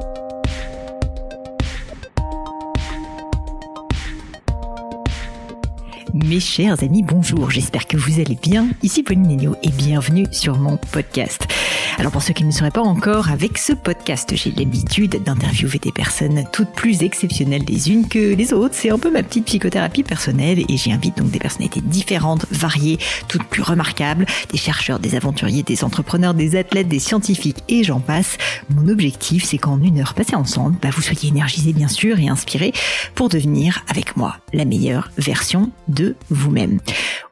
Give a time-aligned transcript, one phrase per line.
[0.00, 0.27] thank you
[6.24, 8.66] Mes chers amis, bonjour, j'espère que vous allez bien.
[8.82, 11.46] Ici Pauline Nénio et bienvenue sur mon podcast.
[11.96, 15.92] Alors pour ceux qui ne seraient pas encore, avec ce podcast, j'ai l'habitude d'interviewer des
[15.92, 18.74] personnes toutes plus exceptionnelles les unes que les autres.
[18.74, 22.98] C'est un peu ma petite psychothérapie personnelle et j'y invite donc des personnalités différentes, variées,
[23.28, 28.00] toutes plus remarquables, des chercheurs, des aventuriers, des entrepreneurs, des athlètes, des scientifiques et j'en
[28.00, 28.38] passe.
[28.70, 32.28] Mon objectif, c'est qu'en une heure passée ensemble, bah, vous soyez énergisés bien sûr et
[32.28, 32.72] inspirés
[33.14, 36.80] pour devenir avec moi la meilleure version de vous-même.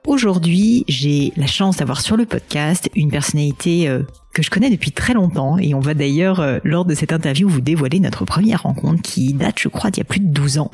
[0.07, 4.93] Aujourd'hui, j'ai la chance d'avoir sur le podcast une personnalité euh, que je connais depuis
[4.93, 8.63] très longtemps et on va d'ailleurs euh, lors de cette interview vous dévoiler notre première
[8.63, 10.71] rencontre qui date je crois d'il y a plus de 12 ans.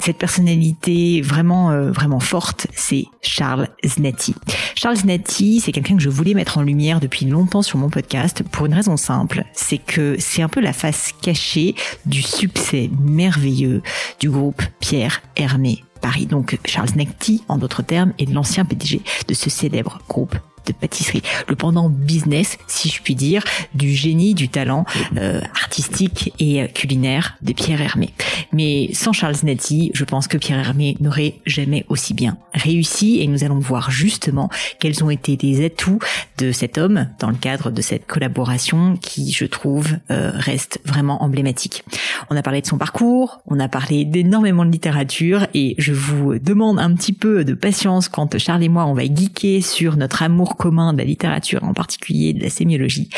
[0.00, 4.36] Cette personnalité vraiment euh, vraiment forte, c'est Charles Znati.
[4.76, 8.44] Charles Znati, c'est quelqu'un que je voulais mettre en lumière depuis longtemps sur mon podcast
[8.52, 13.82] pour une raison simple, c'est que c'est un peu la face cachée du succès merveilleux
[14.20, 16.26] du groupe Pierre Hermé Paris.
[16.26, 20.36] Donc Charles Znati, en d'autres termes, est l'ancien PDG de ce célèbre groupe
[20.66, 23.42] de pâtisserie, le pendant business, si je puis dire,
[23.74, 24.84] du génie, du talent
[25.16, 28.10] euh, artistique et euh, culinaire de Pierre Hermé.
[28.52, 33.26] Mais sans Charles Znati, je pense que Pierre Hermé n'aurait jamais aussi bien réussi et
[33.26, 35.98] nous allons voir justement quels ont été les atouts
[36.38, 41.22] de cet homme dans le cadre de cette collaboration qui, je trouve, euh, reste vraiment
[41.22, 41.84] emblématique.
[42.30, 46.38] On a parlé de son parcours, on a parlé d'énormément de littérature et je vous
[46.38, 50.22] demande un petit peu de patience quand Charles et moi on va geeker sur notre
[50.22, 53.08] amour commun de la littérature, en particulier de la sémiologie.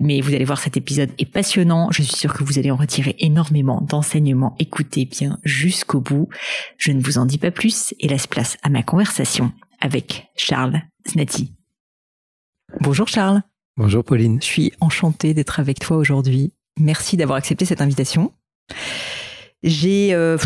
[0.00, 1.88] Mais vous allez voir, cet épisode est passionnant.
[1.90, 4.56] Je suis sûre que vous allez en retirer énormément d'enseignements.
[4.58, 6.28] Écoutez bien jusqu'au bout.
[6.76, 10.80] Je ne vous en dis pas plus et laisse place à ma conversation avec Charles
[11.06, 11.52] Znati.
[12.80, 13.42] Bonjour Charles.
[13.76, 14.40] Bonjour Pauline.
[14.42, 16.52] Je suis enchantée d'être avec toi aujourd'hui.
[16.78, 18.32] Merci d'avoir accepté cette invitation.
[19.62, 20.36] J'ai euh,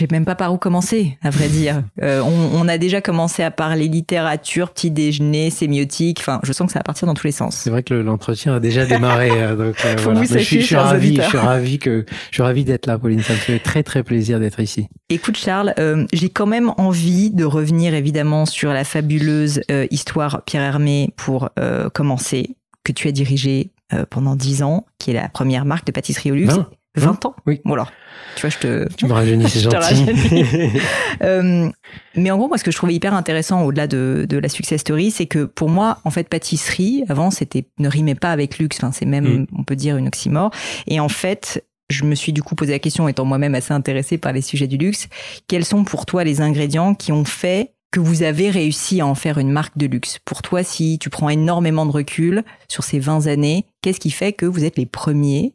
[0.00, 1.82] sais même pas par où commencer, à vrai dire.
[2.02, 6.18] Euh, on, a déjà commencé à parler littérature, petit déjeuner, sémiotique.
[6.20, 7.56] Enfin, je sens que ça va partir dans tous les sens.
[7.56, 9.30] C'est vrai que l'entretien a déjà démarré.
[9.30, 10.22] Euh, donc, euh, voilà.
[10.22, 13.22] je, suis, ravi, je suis ravi que je suis ravi d'être là, Pauline.
[13.22, 14.88] Ça me fait très très plaisir d'être ici.
[15.10, 15.74] Écoute, Charles,
[16.12, 19.60] j'ai quand même envie de revenir évidemment sur la fabuleuse
[19.90, 21.50] histoire Pierre Hermé pour
[21.92, 23.72] commencer, que tu as dirigé
[24.08, 26.54] pendant dix ans, qui est la première marque de pâtisserie au luxe.
[26.96, 27.60] 20 ans Oui.
[27.66, 27.92] Alors,
[28.34, 28.94] tu vois, je te...
[28.94, 30.06] Tu me rajeunis, c'est gentil.
[31.22, 31.70] euh,
[32.16, 34.80] mais en gros, moi, ce que je trouvais hyper intéressant au-delà de, de la success
[34.80, 38.78] story, c'est que pour moi, en fait, pâtisserie, avant, c'était ne rimait pas avec luxe.
[38.78, 39.46] Enfin, c'est même, mm.
[39.56, 40.50] on peut dire, une oxymore.
[40.88, 44.18] Et en fait, je me suis du coup posé la question, étant moi-même assez intéressée
[44.18, 45.08] par les sujets du luxe,
[45.48, 49.16] quels sont pour toi les ingrédients qui ont fait que vous avez réussi à en
[49.16, 50.18] faire une marque de luxe?
[50.24, 54.32] Pour toi, si tu prends énormément de recul sur ces 20 années, qu'est-ce qui fait
[54.32, 55.54] que vous êtes les premiers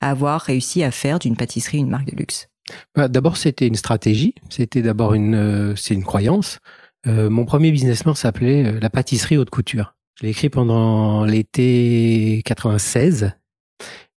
[0.00, 2.48] avoir réussi à faire d'une pâtisserie une marque de luxe
[2.94, 4.34] bah, D'abord, c'était une stratégie.
[4.50, 6.58] C'était d'abord une, euh, c'est une croyance.
[7.06, 9.94] Euh, mon premier business s'appelait euh, la pâtisserie haute couture.
[10.18, 13.32] Je l'ai écrit pendant l'été 96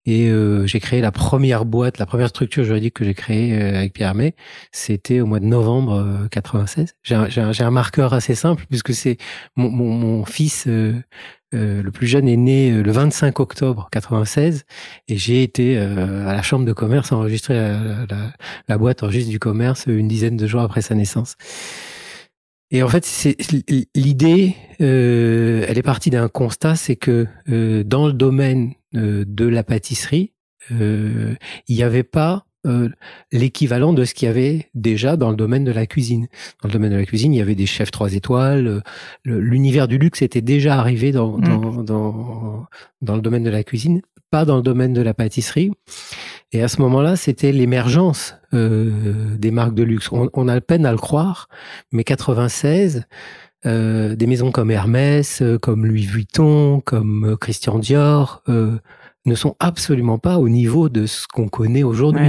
[0.06, 0.32] et
[0.66, 4.36] j'ai créé la première boîte, la première structure juridique que j'ai créée avec Pierre May,
[4.72, 6.96] c'était au mois de novembre 96.
[7.04, 9.18] J'ai un, marqueur assez simple puisque c'est
[9.58, 10.66] mon, fils
[11.54, 14.66] euh, le plus jeune est né euh, le 25 octobre 96
[15.08, 18.34] et j'ai été euh, à la chambre de commerce enregistrer la, la,
[18.68, 21.36] la, boîte en registre du commerce une dizaine de jours après sa naissance.
[22.70, 23.38] Et en fait, c'est
[23.96, 27.26] l'idée, elle est partie d'un constat, c'est que
[27.84, 30.34] dans le domaine de la pâtisserie,
[30.70, 31.38] il
[31.70, 32.90] n'y avait pas euh,
[33.32, 36.28] l'équivalent de ce qu'il y avait déjà dans le domaine de la cuisine.
[36.62, 38.68] Dans le domaine de la cuisine, il y avait des chefs trois étoiles.
[38.68, 38.82] Euh,
[39.26, 41.86] l'univers du luxe était déjà arrivé dans, mm.
[41.86, 42.68] dans,
[43.02, 45.72] dans, le domaine de la cuisine, pas dans le domaine de la pâtisserie.
[46.52, 50.12] Et à ce moment-là, c'était l'émergence euh, des marques de luxe.
[50.12, 51.50] On, on, a peine à le croire,
[51.92, 53.06] mais 96,
[53.66, 58.78] euh, des maisons comme Hermès, comme Louis Vuitton, comme Christian Dior, euh,
[59.26, 62.28] ne sont absolument pas au niveau de ce qu'on connaît aujourd'hui.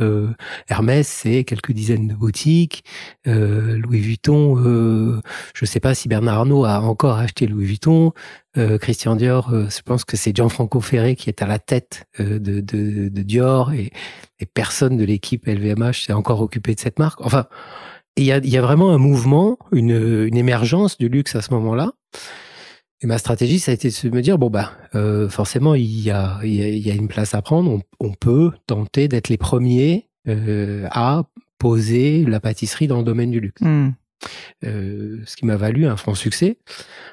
[0.00, 0.28] Euh,
[0.68, 2.84] Hermès, c'est quelques dizaines de boutiques.
[3.26, 5.20] Euh, Louis Vuitton, euh,
[5.54, 8.12] je ne sais pas si Bernard Arnault a encore acheté Louis Vuitton.
[8.80, 12.60] Christian Dior, je pense que c'est Gianfranco Ferré qui est à la tête de, de,
[13.08, 13.92] de, Dior et,
[14.40, 17.20] et, personne de l'équipe LVMH s'est encore occupé de cette marque.
[17.20, 17.46] Enfin,
[18.16, 21.54] il y a, y a, vraiment un mouvement, une, une émergence du luxe à ce
[21.54, 21.92] moment-là.
[23.00, 26.10] Et ma stratégie, ça a été de me dire bon bah euh, forcément il y
[26.10, 27.70] a, il y a une place à prendre.
[27.70, 31.22] On, on peut tenter d'être les premiers euh, à
[31.58, 33.62] poser la pâtisserie dans le domaine du luxe.
[33.62, 33.90] Hmm.
[34.62, 36.58] ce qui m'a valu un franc succès.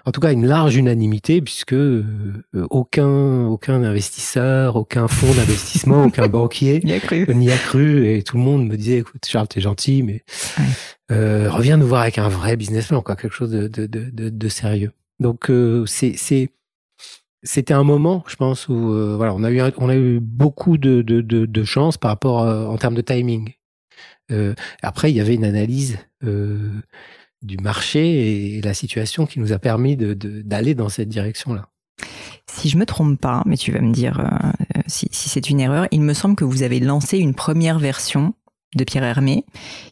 [0.06, 1.76] En tout cas, une large unanimité, puisque
[2.72, 7.28] aucun, aucun investisseur, aucun fonds d'investissement, aucun banquier n'y a cru.
[7.36, 8.08] n'y a cru.
[8.08, 10.24] Et tout le monde me disait, écoute, Charles, t'es gentil, mais
[11.10, 14.92] reviens nous voir avec un vrai businessman, quoi, quelque chose de, de, de, de sérieux.
[15.20, 15.52] Donc,
[15.86, 16.16] c'est
[17.46, 20.78] c'était un moment, je pense, où euh, voilà, on a eu on a eu beaucoup
[20.78, 23.54] de, de, de, de chance par rapport euh, en termes de timing.
[24.32, 26.72] Euh, après, il y avait une analyse euh,
[27.44, 31.70] du marché et la situation qui nous a permis de, d'aller dans cette direction-là.
[32.48, 34.50] Si je me trompe pas, mais tu vas me dire euh,
[34.88, 38.34] si, si c'est une erreur, il me semble que vous avez lancé une première version
[38.76, 39.46] de Pierre Hermé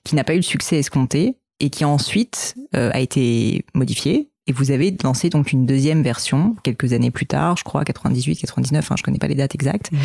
[0.03, 4.71] qui n'a pas eu le succès escompté et qui ensuite a été modifiée et vous
[4.71, 8.95] avez lancé donc une deuxième version quelques années plus tard, je crois 98, 99, enfin
[8.97, 9.91] je connais pas les dates exactes.
[9.91, 9.97] Mmh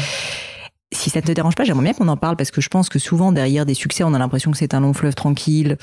[0.90, 2.88] si ça ne te dérange pas, j'aimerais bien qu'on en parle parce que je pense
[2.88, 5.76] que souvent derrière des succès, on a l'impression que c'est un long fleuve tranquille,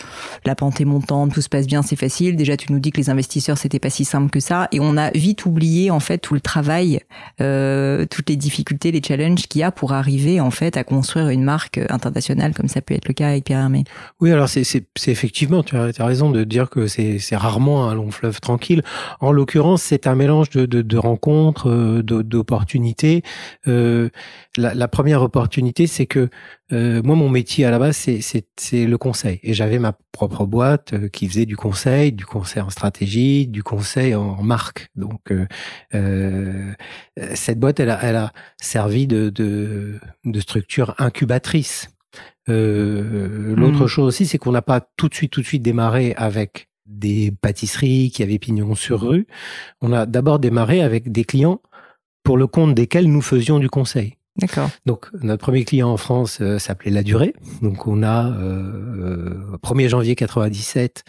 [0.45, 2.35] la pente est montante, tout se passe bien, c'est facile.
[2.35, 4.97] Déjà, tu nous dis que les investisseurs c'était pas si simple que ça, et on
[4.97, 7.01] a vite oublié en fait tout le travail,
[7.39, 11.29] euh, toutes les difficultés, les challenges qu'il y a pour arriver en fait à construire
[11.29, 13.83] une marque internationale comme ça peut être le cas avec Pierre Hermé.
[14.21, 18.41] Oui, alors c'est effectivement, tu as, raison de dire que c'est rarement un long fleuve
[18.41, 18.81] tranquille.
[19.19, 23.23] En l'occurrence, c'est un mélange de, de, de rencontres, euh, d'opportunités.
[23.67, 24.09] Euh,
[24.57, 26.29] la, la première opportunité, c'est que
[26.71, 29.41] euh, moi, mon métier à la base, c'est le conseil.
[29.43, 33.61] Et j'avais ma propre boîte euh, qui faisait du conseil, du conseil en stratégie, du
[33.61, 34.87] conseil en, marque.
[34.95, 35.33] Donc,
[35.93, 36.73] euh,
[37.33, 41.89] cette boîte, elle a, elle a servi de, de, de structure incubatrice.
[42.47, 43.87] L'autre mmh.
[43.87, 47.33] chose aussi, c'est qu'on n'a pas tout de suite, tout de suite démarré avec des
[47.41, 49.27] pâtisseries qui avaient pignon sur rue.
[49.81, 51.59] On a d'abord démarré avec des clients
[52.23, 54.15] pour le compte desquels nous faisions du conseil.
[54.37, 54.69] D'accord.
[54.85, 57.33] Donc notre premier client en France euh, s'appelait La Durée.
[57.61, 61.03] Donc on a euh, 1er janvier 97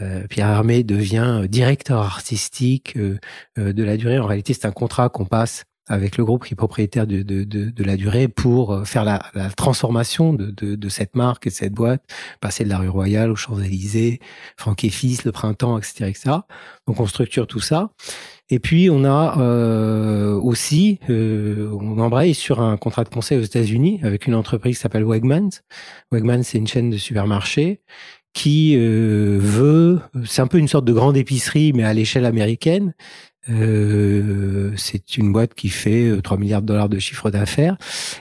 [0.00, 3.18] euh, Pierre Armé devient directeur artistique euh,
[3.56, 4.18] de La Durée.
[4.18, 7.44] En réalité, c'est un contrat qu'on passe avec le groupe qui est propriétaire de, de,
[7.44, 11.54] de, de la durée pour faire la, la transformation de, de, cette marque et de
[11.54, 12.02] cette boîte,
[12.40, 14.20] passer de la rue Royale aux Champs-Élysées,
[14.56, 16.36] Franck et Fils, le printemps, etc., etc.
[16.86, 17.90] Donc on structure tout ça.
[18.50, 23.42] Et puis on a euh, aussi, euh, on embraye sur un contrat de conseil aux
[23.42, 25.50] États-Unis avec une entreprise qui s'appelle Wegmans.
[26.12, 27.82] Wegmans, c'est une chaîne de supermarchés
[28.32, 32.94] qui euh, veut, c'est un peu une sorte de grande épicerie, mais à l'échelle américaine.
[33.50, 37.76] Euh, c'est une boîte qui fait 3 euh, milliards de dollars de chiffre d'affaires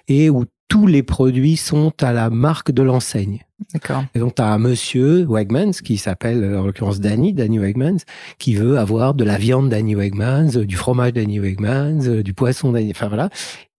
[0.08, 3.46] et où tous les produits sont à la marque de l'enseigne.
[3.74, 4.04] D'accord.
[4.14, 8.00] Et donc, tu as un monsieur, Wegmans, qui s'appelle, en l'occurrence, Danny, Danny Wegmans,
[8.38, 12.92] qui veut avoir de la viande Danny Wegmans, du fromage Danny Wegmans, du poisson Danny,
[12.92, 13.30] enfin voilà.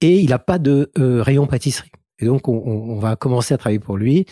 [0.00, 1.90] Et il n'a pas de euh, rayon pâtisserie.
[2.18, 4.24] Et donc, on, on, va commencer à travailler pour lui.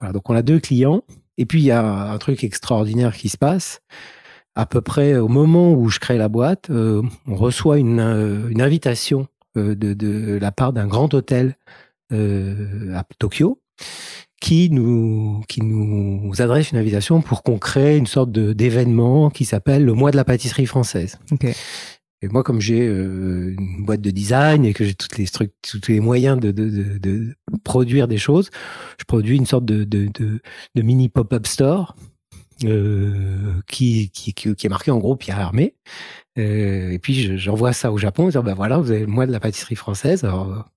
[0.00, 1.02] Voilà, donc, on a deux clients.
[1.36, 3.80] Et puis, il y a un truc extraordinaire qui se passe.
[4.58, 8.48] À peu près au moment où je crée la boîte, euh, on reçoit une, euh,
[8.48, 11.56] une invitation de, de la part d'un grand hôtel
[12.12, 13.60] euh, à Tokyo
[14.40, 19.84] qui nous qui nous adresse une invitation pour qu'on crée une sorte d'événement qui s'appelle
[19.84, 21.18] le mois de la pâtisserie française.
[21.32, 21.54] Okay.
[22.22, 25.80] Et moi, comme j'ai euh, une boîte de design et que j'ai toutes les tous
[25.88, 28.50] les moyens de, de, de, de, produire des choses,
[28.98, 31.94] je produis une sorte de, de, de, mini pop-up store
[32.64, 35.74] euh, qui, qui, qui, est marqué en gros Pierre Hermé.
[36.38, 39.32] Euh, et puis j'envoie ça au Japon, dire ben voilà, vous avez le mois de
[39.32, 40.24] la pâtisserie française.
[40.24, 40.70] Alors,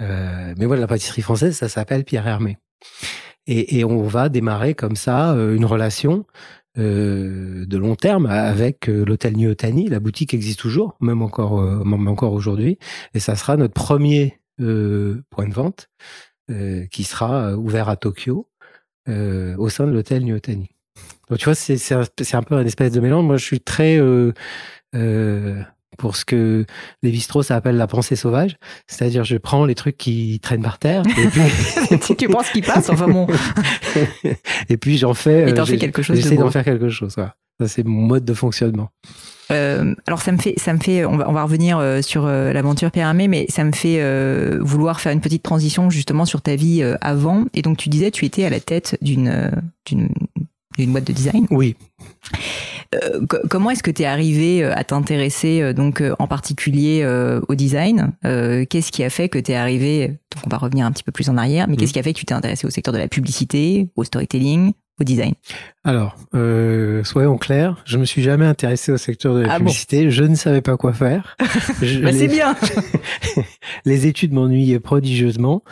[0.00, 2.58] euh, mais voilà, la pâtisserie française, ça s'appelle Pierre Hermé.
[3.46, 6.26] Et, et, on va démarrer comme ça euh, une relation
[6.78, 9.88] euh, de long terme avec euh, l'hôtel Nyotani.
[9.88, 12.78] La boutique existe toujours, même encore, même encore aujourd'hui.
[13.14, 15.88] Et ça sera notre premier point de vente
[16.90, 18.50] qui sera ouvert à Tokyo
[19.08, 20.68] au sein de l'hôtel Nyotani.
[21.30, 23.24] Donc tu vois, c'est un, un, peu un espèce de mélange.
[23.24, 24.32] Moi, je suis très euh,
[25.96, 26.66] pour ce que
[27.02, 28.56] les strauss appellent la pensée sauvage.
[28.86, 31.02] C'est-à-dire, je prends les trucs qui traînent par terre.
[31.06, 32.16] Et puis...
[32.18, 33.26] tu penses qu'ils passent, enfin bon.
[34.68, 35.48] et puis j'en fais.
[35.48, 36.16] Et t'en euh, fais quelque chose.
[36.16, 37.12] J'essaie d'en faire quelque chose.
[37.12, 37.34] Ça,
[37.68, 38.90] c'est mon mode de fonctionnement.
[39.50, 42.26] Euh, alors ça me fait, ça me fait, on va, on va revenir euh, sur
[42.26, 46.40] euh, l'aventure Pyramé, mais ça me fait euh, vouloir faire une petite transition justement sur
[46.40, 47.46] ta vie avant.
[47.54, 49.50] Et donc tu disais, tu étais à la tête d'une
[49.86, 50.08] d'une
[50.80, 51.46] d'une boîte de design.
[51.50, 51.76] Oui.
[52.94, 57.06] Euh, comment est-ce que tu es arrivé euh, à t'intéresser euh, donc en particulier
[57.48, 58.12] au design?
[58.22, 61.12] Qu'est-ce qui a fait que tu es arrivé Donc on va revenir un petit peu
[61.12, 61.94] plus en arrière, mais qu'est-ce mm.
[61.94, 65.04] qui a fait que tu t'es intéressé au secteur de la publicité, au storytelling, au
[65.04, 65.32] design
[65.84, 69.64] Alors, euh, soyons clairs, je me suis jamais intéressé au secteur de la Ah bon
[69.64, 70.10] publicité.
[70.10, 71.36] Je ne savais pas quoi faire.
[71.82, 72.54] Je- Bah, les- C'est bien.
[73.84, 75.62] les études m'ennuyaient prodigieusement.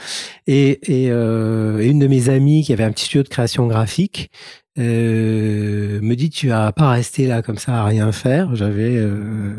[0.47, 3.67] Et, et, euh, et une de mes amies qui avait un petit studio de création
[3.67, 4.31] graphique
[4.79, 8.55] euh, me dit tu vas pas rester là comme ça à rien faire.
[8.55, 9.55] J'avais euh,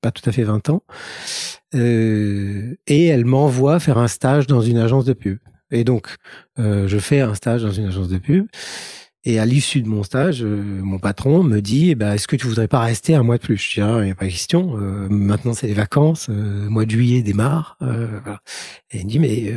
[0.00, 0.82] pas tout à fait 20 ans.
[1.74, 5.38] Euh, et elle m'envoie faire un stage dans une agence de pub.
[5.72, 6.16] Et donc,
[6.58, 8.46] euh, je fais un stage dans une agence de pub.
[9.24, 12.36] Et à l'issue de mon stage, euh, mon patron me dit, eh ben, est-ce que
[12.36, 13.58] tu voudrais pas rester un mois de plus?
[13.58, 14.76] Je dis, ah, il n'y a pas question.
[14.78, 16.28] euh, maintenant, c'est les vacances.
[16.30, 17.76] euh, le mois de juillet démarre.
[17.82, 18.40] euh, voilà.
[18.90, 19.52] Et il me dit, mais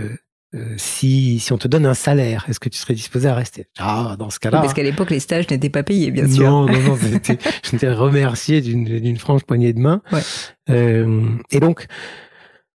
[0.77, 3.65] si, si on te donne un salaire, est-ce que tu serais disposé à rester?
[3.79, 4.60] Ah, dans ce cas-là.
[4.62, 6.43] Parce qu'à l'époque, les stages n'étaient pas payés, bien sûr.
[6.43, 10.01] Non, non, non, c'était- j'étais remercié d'une d'une franche poignée de main.
[10.12, 10.22] Ouais.
[10.70, 11.88] Euh, et donc,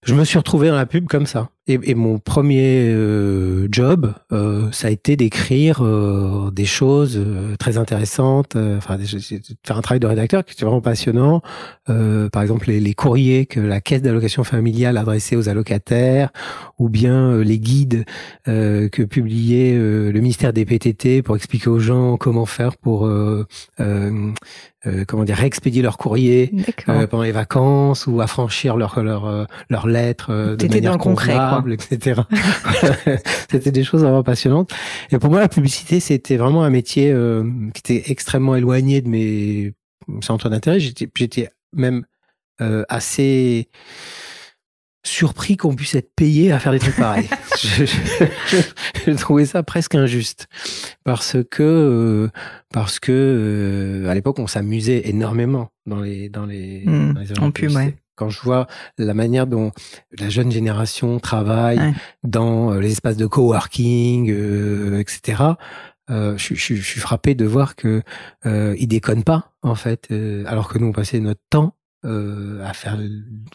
[0.06, 1.48] je me suis retrouvé dans la pub comme ça.
[1.66, 7.56] Et, et mon premier euh, job, euh, ça a été d'écrire euh, des choses euh,
[7.56, 11.40] très intéressantes, euh, enfin, de faire un travail de rédacteur qui était vraiment passionnant.
[11.88, 16.30] Euh, par exemple, les, les courriers que la caisse d'allocation familiale adressait aux allocataires,
[16.78, 18.04] ou bien euh, les guides
[18.46, 23.06] euh, que publiait euh, le ministère des PTT pour expliquer aux gens comment faire pour
[23.06, 23.46] euh,
[23.80, 24.32] euh,
[24.86, 26.52] euh, comment dire réexpédier leur courrier
[26.88, 30.98] euh, pendant les vacances ou affranchir leur leur euh, leurs lettres euh, de manière dans
[30.98, 31.36] le concret,
[31.72, 32.22] etc.
[33.50, 34.70] c'était des choses vraiment passionnantes.
[35.10, 37.44] Et pour moi, la publicité, c'était vraiment un métier euh,
[37.74, 39.74] qui était extrêmement éloigné de mes
[40.22, 40.80] centres d'intérêt.
[40.80, 42.04] J'étais j'étais même
[42.60, 43.68] euh, assez
[45.06, 47.28] surpris qu'on puisse être payé à faire des trucs pareils.
[47.62, 48.56] je, je-
[49.06, 50.46] je- trouvais ça presque injuste
[51.04, 52.28] parce que euh,
[52.72, 57.38] parce que euh, à l'époque on s'amusait énormément dans les dans les, Hmm, dans les
[57.38, 57.94] en pub, ouais.
[58.16, 58.66] Quand je vois
[58.98, 59.72] la manière dont
[60.18, 61.92] la jeune génération travaille Ouais.
[62.22, 65.42] dans euh, les espaces de coworking, euh, etc.
[66.10, 68.02] Euh, je suis frappé de voir que
[68.46, 71.74] euh, ils déconnent pas en fait, euh, alors que nous on passait notre temps
[72.04, 72.98] euh, à faire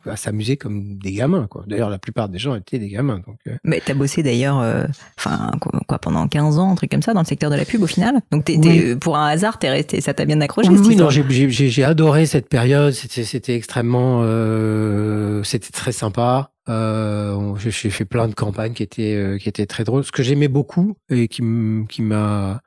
[0.06, 1.64] à s'amuser comme des gamins quoi.
[1.68, 4.86] D'ailleurs la plupart des gens étaient des gamins donc euh, Mais t'as bossé d'ailleurs, euh,
[5.18, 7.66] enfin quoi, quoi, pendant 15 ans, un truc comme ça, dans le secteur de la
[7.66, 8.16] pub au final?
[8.32, 8.62] Donc t'es, Oui.
[8.62, 10.70] t'es- euh, pour un hasard, t'es resté, ça t'a bien accroché.
[10.70, 12.94] Oui, oui, non, j'ai- j'ai j'ai- adoré cette période.
[12.94, 16.52] C'était c'était extrêmement, euh, c'était très sympa.
[16.70, 20.04] Euh, j'ai j'ai fait plein de campagnes qui étaient euh, qui étaient très drôles.
[20.04, 21.42] Ce que j'aimais beaucoup et qui
[21.90, 22.62] qui m'a,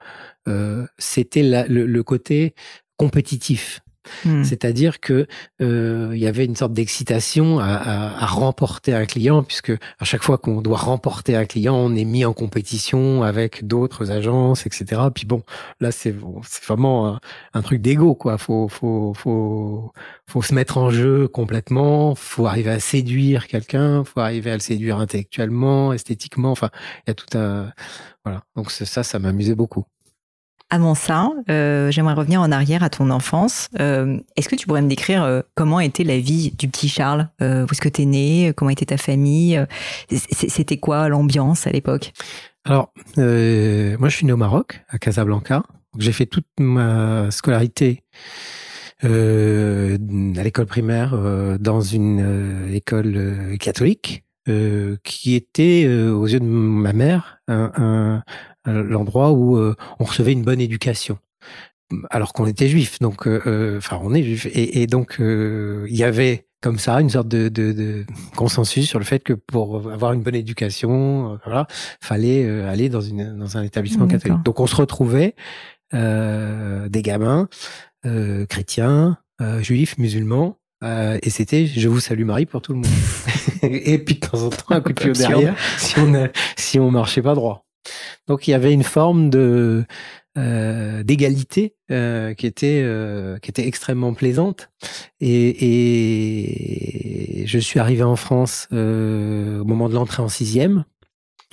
[0.48, 2.54] euh, c'était la- le, le côté
[2.96, 3.80] compétitif.
[4.24, 4.44] Hmm.
[4.44, 5.26] C'est-à-dire que
[5.60, 10.04] euh, il y avait une sorte d'excitation à, à- à remporter un client, puisque à
[10.04, 14.66] chaque fois qu'on doit remporter un client, on est mis en compétition avec d'autres agences,
[14.66, 15.02] etc.
[15.14, 15.42] Puis bon,
[15.80, 17.20] là c'est c'est vraiment un,
[17.54, 18.38] un truc d'ego, quoi.
[18.38, 19.92] Faut faut faut
[20.28, 22.14] faut se mettre en jeu complètement.
[22.14, 24.04] Faut arriver à séduire quelqu'un.
[24.04, 26.50] Faut arriver à le séduire intellectuellement, esthétiquement.
[26.52, 26.70] Enfin,
[27.06, 27.72] il y a tout un
[28.24, 28.42] voilà.
[28.56, 29.84] Donc ça, ça m'amusait beaucoup.
[30.74, 33.68] Avant ça, euh, j'aimerais revenir en arrière à ton enfance.
[33.78, 37.28] Euh, est-ce que tu pourrais me décrire euh, comment était la vie du petit Charles
[37.42, 39.66] euh, Où est-ce que t'es né Comment était ta famille Euh,
[40.08, 42.14] C'était quoi l'ambiance à l'époque?
[42.64, 45.62] Alors, euh, moi, je suis né au Maroc, à Casablanca.
[45.98, 48.02] J'ai fait toute ma scolarité
[49.02, 49.08] à
[50.42, 51.14] l'école primaire
[51.60, 58.22] dans une école catholique euh, qui était, euh, aux yeux de ma mère, un- un-
[58.66, 61.18] l'endroit où euh, on recevait une bonne éducation.
[62.10, 65.86] Alors qu'on était juif, donc, euh, euh, enfin, on est juif, et, et donc euh,
[65.90, 69.32] il y avait comme ça une sorte de, de, de consensus sur le fait que
[69.34, 71.66] pour avoir une bonne éducation, euh, voilà,
[72.00, 74.42] fallait aller dans une dans un établissement catholique.
[74.44, 75.34] Donc on se retrouvait
[75.92, 77.48] euh, des gamins
[78.06, 80.56] euh, chrétiens, euh, juifs, musulmans.
[80.84, 82.86] euh, et c'était je vous salue Marie pour tout le monde.
[83.62, 86.90] et puis de temps en temps un coup de pied derrière si on si on
[86.90, 87.66] marchait pas droit.
[88.26, 89.84] Donc il y avait une forme de
[90.38, 94.70] euh, d'égalité euh, qui était euh, qui était extrêmement plaisante.
[95.20, 100.84] Et, et je suis arrivé en France euh, au moment de l'entrée en sixième.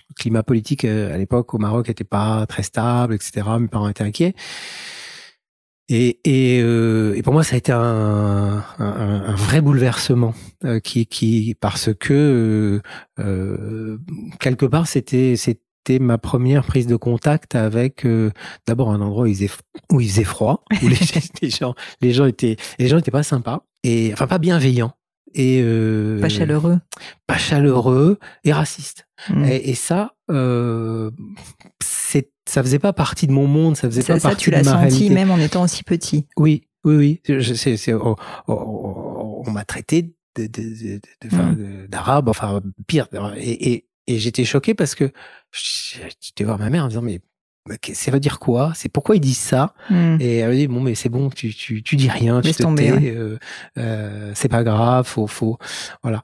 [0.10, 3.90] Le climat politique euh, à l'époque au Maroc était pas très stable etc mes parents
[3.90, 4.34] étaient inquiets.
[5.92, 10.80] Et, et, euh, et pour moi ça a été un, un, un vrai bouleversement euh,
[10.80, 12.82] qui qui parce que euh,
[13.24, 13.98] euh,
[14.40, 15.36] quelque part c'était
[15.86, 18.32] c'était ma première prise de contact avec euh,
[18.68, 19.50] d'abord un endroit où il faisait,
[19.92, 20.98] où il faisait froid, où les,
[21.42, 24.92] les gens, les gens étaient, les gens étaient pas sympas et enfin pas bienveillants
[25.36, 26.80] et euh, Pas chaleureux
[27.28, 29.06] pas chaleureux et racistes.
[29.30, 29.44] Hmm.
[29.46, 31.12] Et, et ça, euh,
[31.84, 34.50] c'est, ça faisait pas partie de mon monde, ça faisait Ça, pas ça, partie tu
[34.50, 35.10] de l'as ma senti réalité.
[35.14, 36.28] même en étant aussi petit.
[36.38, 37.22] Oui, oui, oui.
[37.40, 38.16] Je, c'est, c'est, on,
[38.48, 41.56] on- on m'a traité de, de, de, de- enfin, Mm.
[41.56, 43.08] de- d'arabe, enfin pire.
[43.38, 45.12] Et, et, et j'étais choqué parce que
[45.52, 47.22] j'étais voir ma mère en disant mais
[47.94, 48.72] ça veut dire quoi?
[48.76, 49.74] C'est pourquoi ils disent ça?
[49.92, 50.18] Hmm.
[50.20, 52.64] Et elle me dit bon mais c'est bon, tu tu tu dis rien, tu te
[52.76, 53.14] tais, ouais.
[53.16, 53.38] euh,
[53.78, 55.58] euh, c'est pas grave, faut faut
[56.02, 56.24] voilà.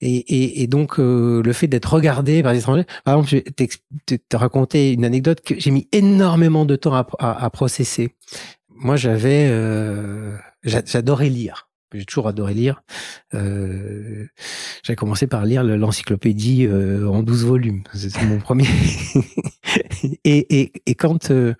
[0.00, 3.36] Et et, et donc euh, le fait d'être regardé par des étrangers, par exemple, je
[3.36, 3.68] vais
[4.06, 8.14] te, te raconter une anecdote que j'ai mis énormément de temps à à, à processer.
[8.68, 11.68] Moi j'avais euh, j'a- j'adorais lire.
[11.94, 12.82] J'ai toujours adoré lire.
[13.34, 14.26] Euh,
[14.82, 17.84] j'ai commencé par lire le- l'encyclopédie euh, en 12 volumes.
[17.94, 18.66] C'était mon premier.
[20.24, 21.54] et, et, et quand euh,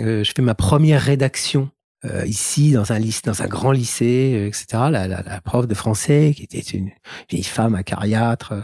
[0.00, 1.70] euh, je fais ma première rédaction
[2.04, 4.66] euh, ici dans un lycée, dans un grand lycée, euh, etc.
[4.90, 6.90] La, la, la prof de français, qui était une
[7.30, 8.54] vieille femme acariâtre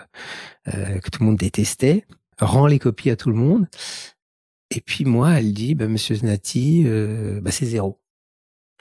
[0.74, 2.04] euh, que tout le monde détestait,
[2.40, 3.68] rend les copies à tout le monde.
[4.70, 6.84] Et puis moi, elle dit, bah, Monsieur Znati,
[7.42, 8.00] bah, c'est zéro.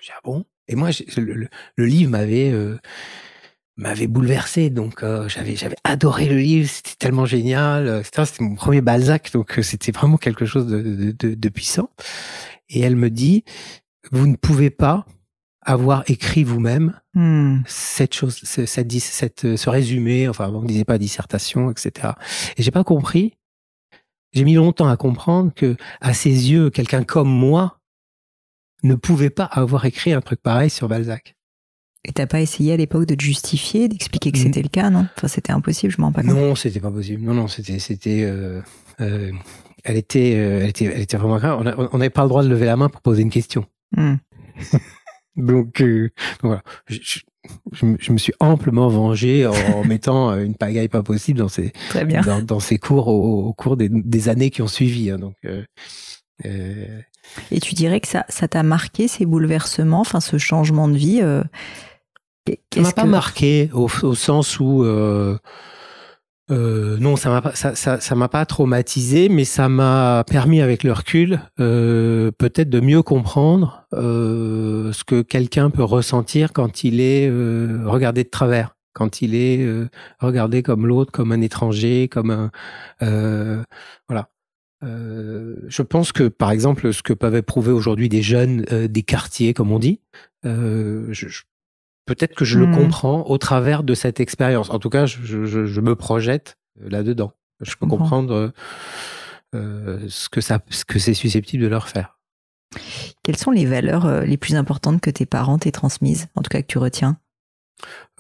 [0.02, 0.46] J'ai ah bon?
[0.68, 1.50] Et moi, le,
[1.86, 2.78] livre m'avait euh,
[3.78, 4.70] m'avait bouleversé.
[4.70, 8.24] Donc euh, j'avais j'avais adoré le livre, c'était tellement génial, euh, etc.
[8.26, 11.90] C'était mon premier Balzac, donc euh, c'était vraiment quelque chose de, de, de- de puissant.
[12.70, 13.44] Et elle me dit,
[14.12, 15.06] vous ne pouvez pas
[15.62, 17.62] avoir écrit vous-même Hmm.
[17.66, 22.10] cette chose, ce- cette, cette, ce résumé, enfin, on ne disait pas dissertation, etc.
[22.58, 23.34] Et j'ai pas compris.
[24.34, 27.80] J'ai mis longtemps à comprendre que, à ses yeux, quelqu'un comme moi
[28.88, 31.36] ne pouvait pas avoir écrit un truc pareil sur Balzac.
[32.06, 34.42] Et t'as pas essayé à l'époque de te justifier, d'expliquer que Mm.
[34.44, 35.08] c'était le cas, non?
[35.18, 36.32] Enfin, c'était impossible, je m'en rends pas compte.
[36.32, 37.22] Non, c'était pas possible.
[37.24, 38.62] Non, non, c'était, c'était, euh,
[39.02, 39.32] euh,
[39.84, 41.60] elle était, euh, elle était, elle était vraiment grave.
[41.92, 43.66] On n'avait pas le droit de lever la main pour poser une question.
[43.96, 44.16] Hmm.
[45.36, 46.64] Donc, donc voilà.
[46.88, 47.20] Je, je-
[47.72, 51.48] je me- je me suis amplement vengé en, en mettant une pagaille pas possible dans
[51.48, 52.22] ces, Très bien.
[52.22, 55.12] dans, dans ces cours au, au cours des, des années qui ont suivi.
[55.12, 55.20] hein.
[55.20, 55.62] donc, euh,
[57.52, 61.20] Et tu dirais que ça, ça t'a marqué ces bouleversements, enfin ce changement de vie.
[61.22, 61.44] euh,
[62.74, 65.38] ça m'a pas marqué au, au sens où euh,
[66.50, 70.62] euh, non, ça m'a pas, ça, ça, ça m'a pas traumatisé, mais ça m'a permis
[70.62, 77.02] avec le recul euh, peut-être de mieux comprendre ce que quelqu'un peut ressentir quand il
[77.02, 77.30] est
[77.86, 82.52] regardé de travers, quand il est euh, regardé comme l'autre, comme un étranger, comme un
[83.04, 83.62] euh,
[84.10, 84.30] voilà.
[84.84, 89.04] Euh, je pense que, par exemple, ce que peuvent éprouver aujourd'hui des jeunes euh, des
[89.04, 90.02] quartiers, comme on dit,
[90.46, 91.44] euh, je, je-
[92.06, 92.74] peut-être que je le Mhm.
[92.76, 94.70] comprends au travers de cette expérience.
[94.70, 97.34] En tout cas, je, je- me projette euh, là-dedans.
[97.62, 97.98] Je peux comprends.
[97.98, 98.54] comprendre
[99.56, 102.20] euh, ce que ça, ce que c'est susceptible de leur faire.
[103.24, 106.62] Quelles sont les valeurs les plus importantes que tes parents t'aient transmises, en tout cas
[106.62, 107.18] que tu retiens?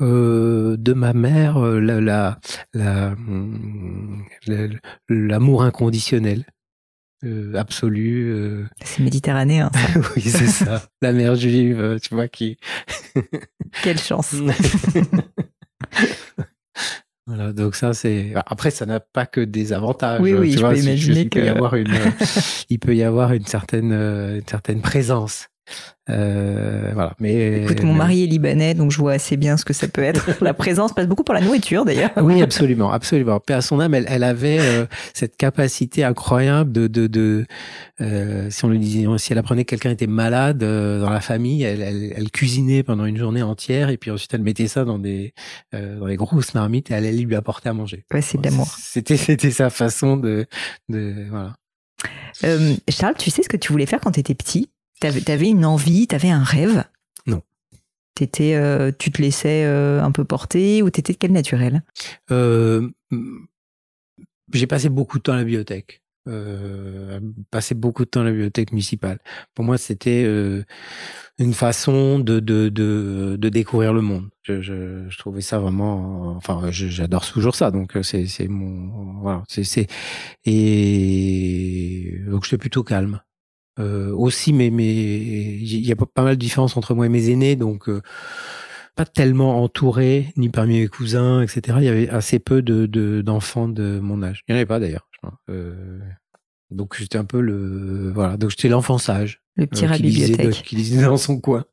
[0.01, 2.39] Euh, de ma mère, euh, la, la,
[2.73, 3.15] la,
[4.45, 4.67] la-
[5.09, 6.45] l'amour inconditionnel,
[7.23, 8.29] euh, absolu.
[8.31, 9.71] euh, C'est méditerranéen.
[9.73, 9.99] ça.
[10.15, 10.83] oui, c'est ça.
[11.01, 12.57] La mère juive, tu vois, qui.
[13.83, 14.35] Quelle chance.
[17.25, 18.33] voilà, donc ça, c'est.
[18.45, 20.21] Après, ça n'a pas que des avantages.
[20.21, 21.93] Oui, oui, tu je vois, peux imaginer il peut y avoir une,
[22.69, 25.47] il peut y avoir une certaine, une certaine présence.
[26.09, 27.63] Euh, voilà, mais.
[27.63, 30.29] Écoute, mon mari est libanais, donc je vois assez bien ce que ça peut être.
[30.41, 32.11] La présence passe beaucoup pour la nourriture, d'ailleurs.
[32.17, 33.39] Oui, absolument, absolument.
[33.39, 37.45] Paix à son âme, elle, elle avait euh, cette capacité incroyable de, de, de
[37.99, 41.21] euh, si on lui disait, si elle apprenait que quelqu'un était malade euh, dans la
[41.21, 44.85] famille, elle, elle, elle cuisinait pendant une journée entière et puis ensuite elle mettait ça
[44.85, 45.33] dans des,
[45.73, 48.05] euh, dans des grosses marmites et elle allait lui apporter à manger.
[48.13, 48.67] Ouais, c'est de l'amour.
[48.79, 50.45] C'était, c'était sa façon de,
[50.89, 51.55] de voilà.
[52.89, 54.69] Charles, tu sais ce que tu voulais faire quand tu étais petit?
[54.99, 56.83] T'avais avais une envie, t'avais un rêve?
[57.27, 57.41] Non.
[58.15, 61.83] T'étais, euh, tu te laissais euh, un peu porter ou t'étais de quel naturel?
[62.31, 62.89] Euh,
[64.53, 66.01] j'ai passé beaucoup de temps à la bibliothèque.
[67.51, 69.19] Passé beaucoup de temps à la bibliothèque municipale.
[69.53, 70.23] Pour moi, c'était
[71.39, 74.29] une façon de, de, de, de découvrir le monde.
[74.41, 77.71] Je, je, je trouvais ça vraiment, enfin, je- j'adore toujours ça.
[77.71, 79.87] Donc c'est, c'est mon, voilà, c'est, c'est
[80.45, 83.21] et donc j'étais plutôt calme.
[83.79, 87.29] Euh, aussi, mais mais il y a pas mal de différences entre moi et mes
[87.29, 87.89] aînés, donc.
[87.89, 88.01] euh,
[88.95, 91.77] pas tellement entouré, ni parmi mes cousins, etc.
[91.81, 94.43] Il y avait assez peu de de- d'enfants de, mon âge.
[94.47, 95.07] Il n'y en avait pas d'ailleurs.
[95.11, 95.39] je crois.
[95.51, 95.99] Euh,
[96.71, 98.37] donc j'étais un peu le voilà.
[98.37, 101.65] Donc j'étais l'enfant sage Le petit euh, qui, lisait, qui lisait dans son coin.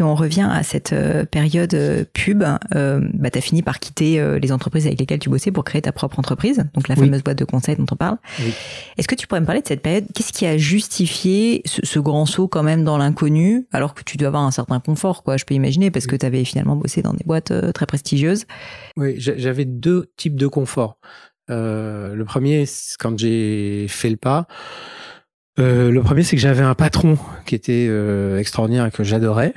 [0.00, 2.42] Si on revient à cette euh, période euh, pub,
[2.74, 5.82] euh, bah, tu as fini par quitter les entreprises avec lesquelles tu bossais pour créer
[5.82, 7.04] ta propre entreprise, donc la Oui.
[7.04, 8.16] fameuse boîte de conseil dont on parle.
[8.38, 8.54] Oui.
[8.96, 10.06] Est-ce que tu pourrais me parler de cette période?
[10.14, 14.16] Qu'est-ce qui a justifié ce, ce grand saut quand même dans l'inconnu, alors que tu
[14.16, 17.02] dois avoir un certain confort, quoi, je peux imaginer, parce que tu avais finalement bossé
[17.02, 18.46] dans des boîtes très prestigieuses.
[18.96, 20.96] Oui, j'a- j'avais deux types de confort.
[21.50, 22.64] Euh, le premier,
[22.98, 24.46] quand j'ai fait le pas.
[25.58, 29.52] euh, le premier, c'est que j'avais un patron qui était euh, extraordinaire et que j'adorais.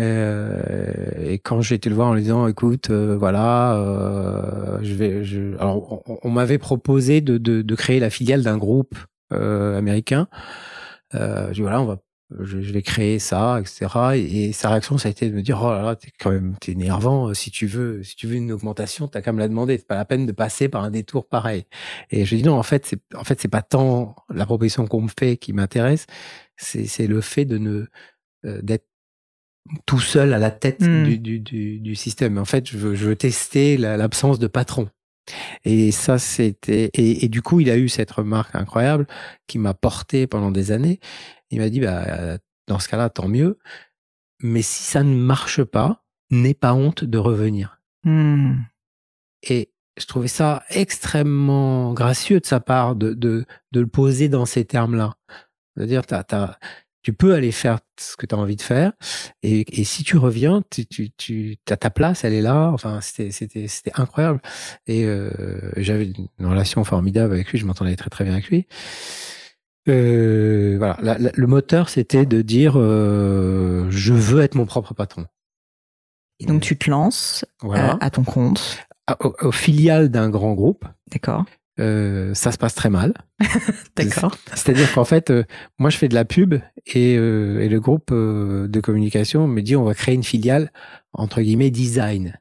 [0.00, 4.94] Euh, et quand j'ai été le voir en lui disant, écoute, euh, voilà, euh, je
[4.94, 5.56] vais, je...
[5.58, 8.96] alors on, m'avait proposé de, de, de créer la filiale d'un groupe
[9.30, 10.28] américain.
[11.12, 11.98] je dis voilà, on va
[12.40, 13.86] je, vais créer ça, etc.
[14.16, 16.56] Et, sa réaction, ça a été de me dire, oh là là, t'es quand même,
[16.60, 17.32] t'es énervant.
[17.34, 19.78] Si tu veux, si tu veux une augmentation, t'as qu'à me la demander.
[19.78, 21.64] C'est pas la peine de passer par un détour pareil.
[22.10, 25.02] Et je dis non, en fait, c'est, en fait, c'est pas tant la proposition qu'on
[25.02, 26.06] me fait qui m'intéresse,
[26.56, 27.86] c'est, c'est le fait de ne,
[28.44, 28.86] euh, d'être
[29.86, 31.04] tout seul à la tête mmh.
[31.04, 32.38] du, du, du, du, système.
[32.38, 34.88] En fait, je veux, je veux tester l'absence de patron.
[35.64, 36.90] Et ça, c'était.
[36.94, 39.06] Et, et, du coup, il a eu cette remarque incroyable
[39.46, 41.00] qui m'a porté pendant des années.
[41.50, 43.58] Il m'a dit, bah, dans ce cas-là, tant mieux.
[44.40, 47.80] Mais si ça ne marche pas, n'aie pas honte de revenir.
[48.04, 48.60] Mmh.
[49.42, 54.46] Et je trouvais ça extrêmement gracieux de sa part de, de, de le poser dans
[54.46, 55.16] ces termes-là.
[55.76, 56.02] C'est-à-dire,
[57.08, 58.92] tu peux aller faire ce que tu as envie de faire.
[59.42, 62.70] Et, et si tu reviens, tu, tu, tu as ta place, elle est là.
[62.70, 64.42] Enfin, c'était incroyable.
[64.86, 65.30] Et euh,
[65.78, 67.56] j'avais une relation formidable avec lui.
[67.56, 68.66] Je m'entendais très très bien avec lui.
[69.88, 75.24] Euh, voilà, le moteur, c'était de dire euh, je veux être mon propre patron.
[76.40, 78.84] Et donc tu te lances à ton compte.
[79.40, 80.84] au, filial d'un grand groupe.
[81.10, 81.46] D'accord.
[81.78, 83.14] Ça se passe très mal.
[83.96, 84.36] D'accord.
[84.54, 85.32] C'est-à-dire qu'en fait,
[85.78, 86.54] moi, je fais de la pub
[86.86, 90.72] et, et le groupe de communication me dit on va créer une filiale
[91.12, 92.38] entre guillemets design.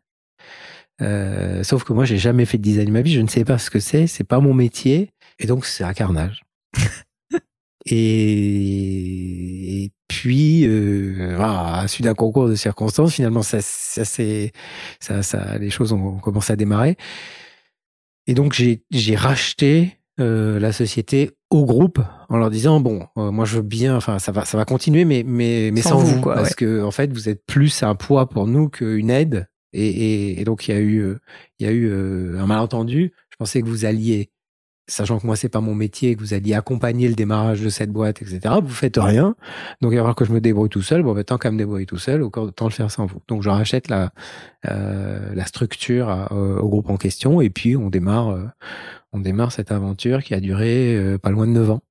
[1.00, 3.58] sauf que moi, j'ai jamais fait de design de ma vie, je ne sais pas
[3.58, 6.44] ce que c'est, c'est pas mon métier, et donc c'est un carnage.
[7.90, 15.58] Et, puis, euh, à la suite d'un concours de circonstances, finalement, ça, ça, ça, ça,
[15.58, 16.98] les choses ont commencé à démarrer.
[18.28, 23.46] Et donc, j'ai racheté euh, la société au groupe en leur disant bon, euh, moi
[23.46, 26.36] je veux bien, enfin ça va, ça va continuer, mais mais mais sans, vous, quoi,
[26.36, 29.48] parce que en fait vous êtes plus un poids pour nous qu'une aide.
[29.74, 31.16] Et, et, et, donc il y a eu,
[31.60, 31.94] il y a eu
[32.38, 33.14] un malentendu.
[33.30, 34.32] Je pensais que vous alliez
[34.88, 37.92] sachant que moi c'est pas mon métier, que vous alliez accompagner le démarrage de cette
[37.92, 38.56] boîte, etc.
[38.62, 39.36] Vous faites rien,
[39.82, 41.04] donc il va falloir que je me débrouille tout seul.
[41.04, 43.20] Bon, ben, tant qu'à me débrouiller tout seul, autant le faire sans vous.
[43.28, 44.12] Donc je rachète la
[44.68, 48.46] euh, la structure au groupe en question et puis on démarre euh,
[49.14, 51.82] on démarre cette aventure qui a duré euh, pas loin de 9 ans.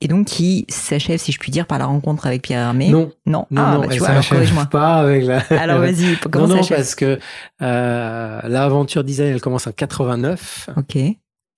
[0.00, 2.88] Et donc qui s'achève, si je puis dire, par la rencontre avec Pierre Hermé?
[2.88, 5.38] Non, non, non, ah, bah, tu vois, alors pas avec la.
[5.50, 7.18] Alors vas-y, comment non, ça non, parce que
[7.62, 10.70] euh, l'aventure design, elle commence en 89.
[10.76, 10.98] Ok.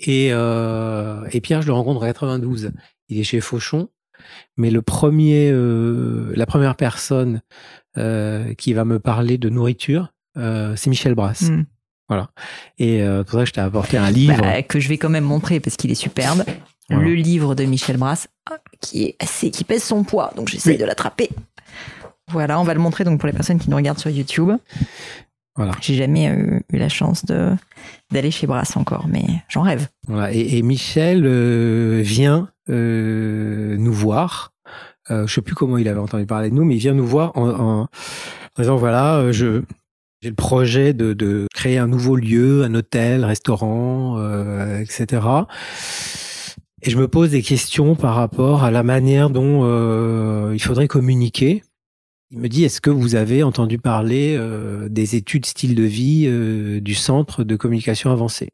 [0.00, 2.72] Et, euh, et Pierre, je le rencontre en 92.
[3.08, 3.88] Il est chez Fauchon.
[4.56, 7.40] Mais le premier, euh, la première personne
[7.96, 11.50] euh, qui va me parler de nourriture, euh, c'est Michel Brasse.
[11.50, 11.64] Hmm.
[12.08, 12.30] Voilà.
[12.78, 14.40] Et euh, pour ça, je t'ai apporté un livre.
[14.40, 16.44] Bah, que je vais quand même montrer parce qu'il est superbe.
[16.88, 18.26] Le livre de Michel Brasse,
[18.80, 20.32] qui est assez, qui pèse son poids.
[20.34, 21.30] Donc j'essaie de l'attraper.
[22.32, 24.50] Voilà, on va le montrer donc pour les personnes qui nous regardent sur YouTube.
[25.60, 25.74] Voilà.
[25.82, 27.50] J'ai jamais eu, la chance de
[28.10, 29.88] d'aller chez Brass encore, mais j'en rêve.
[30.08, 30.32] Voilà.
[30.32, 34.54] Et, Michel euh, vient euh, nous voir.
[35.10, 37.06] Euh, je sais plus comment il avait entendu parler de nous, mais il vient nous
[37.06, 37.88] voir en, en,
[38.58, 39.60] disant voilà, euh, je
[40.22, 45.20] j'ai le projet de, de, créer un nouveau lieu, un hôtel, restaurant, euh, etc.
[46.80, 50.88] Et je me pose des questions par rapport à la manière dont euh, il faudrait
[50.88, 51.64] communiquer
[52.30, 56.26] il me dit, est-ce que vous avez entendu parler euh, des études style de vie
[56.28, 58.50] euh, du Centre de communication avancée?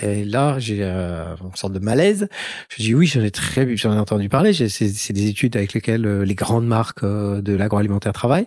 [0.00, 2.28] Et là, j'ai euh, une sorte de malaise.
[2.70, 4.52] Je dis oui, j'en ai très, j'en ai entendu parler.
[4.52, 8.46] C'est des études avec lesquelles les grandes marques de l'agroalimentaire travaillent.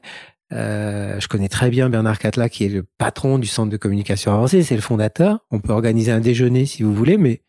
[0.49, 4.63] je connais très bien Bernard Catla, qui est le patron du Centre de communication avancée.
[4.63, 5.45] C'est le fondateur.
[5.51, 7.41] On peut organiser un déjeuner si vous voulez, mais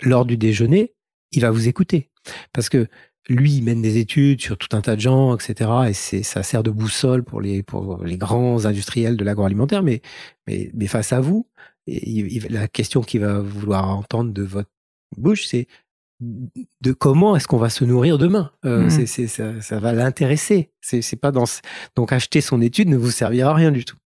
[0.00, 0.94] lors du déjeuner,
[1.32, 2.08] il va vous écouter.
[2.52, 2.86] Parce que
[3.30, 5.70] lui, il mène des études sur tout un tas de gens, etc.
[5.88, 9.82] Et c'est, ça sert de boussole pour les, pour les grands industriels de l'agroalimentaire.
[9.82, 10.02] Mais,
[10.46, 11.46] mais, mais face à vous,
[11.86, 14.70] la question qu'il va vouloir entendre de votre
[15.16, 15.68] bouche, c'est
[16.20, 18.50] de comment est-ce qu'on va se nourrir demain?
[18.64, 19.06] Euh, mmh.
[19.06, 20.70] c'est, ça, ça, va l'intéresser.
[20.80, 21.44] C'est, pas dans
[21.96, 23.96] donc acheter son étude ne vous servira à rien du tout.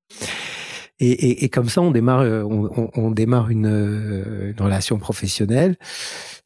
[1.00, 4.98] Et, et, et comme ça, on démarre, euh, on, on, démarre une, euh, une relation
[4.98, 5.76] professionnelle.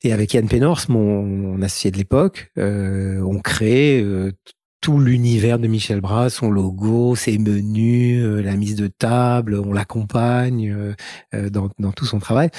[0.02, 4.32] Et avec Yann Pénors, mon, associé de l'époque, euh, on crée euh,
[4.80, 9.72] tout l'univers de Michel Bras, son logo, ses menus, euh, la mise de table, on
[9.72, 10.94] l'accompagne
[11.32, 12.50] dans, dans, tout son travail.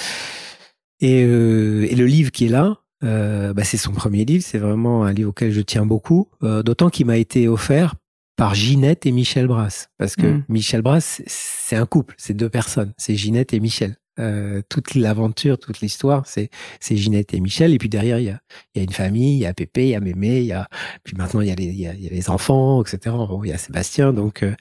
[0.99, 5.13] Et, et, le livre qui est là, bah c'est son premier livre, c'est vraiment un
[5.13, 7.95] livre auquel je tiens beaucoup, d'autant qu'il m'a été offert
[8.39, 9.89] par Ginette et Michel Brass.
[9.97, 10.43] Parce que mmh.
[10.47, 13.97] Michel Brass, c'est un couple, c'est deux personnes, c'est Ginette et Michel.
[14.17, 16.49] Euh, toute l'aventure, toute l'histoire, c'est
[16.80, 17.73] c'est Ginette et Michel.
[17.73, 18.39] Et puis derrière, il y a,
[18.73, 20.54] il y a une famille, il y a Pépé, il y a Mémé, il y
[20.54, 20.69] a
[21.04, 23.15] puis maintenant il y a les, il y a, les enfants, etc.
[23.28, 24.56] Bon, il y a Sébastien, donc euh,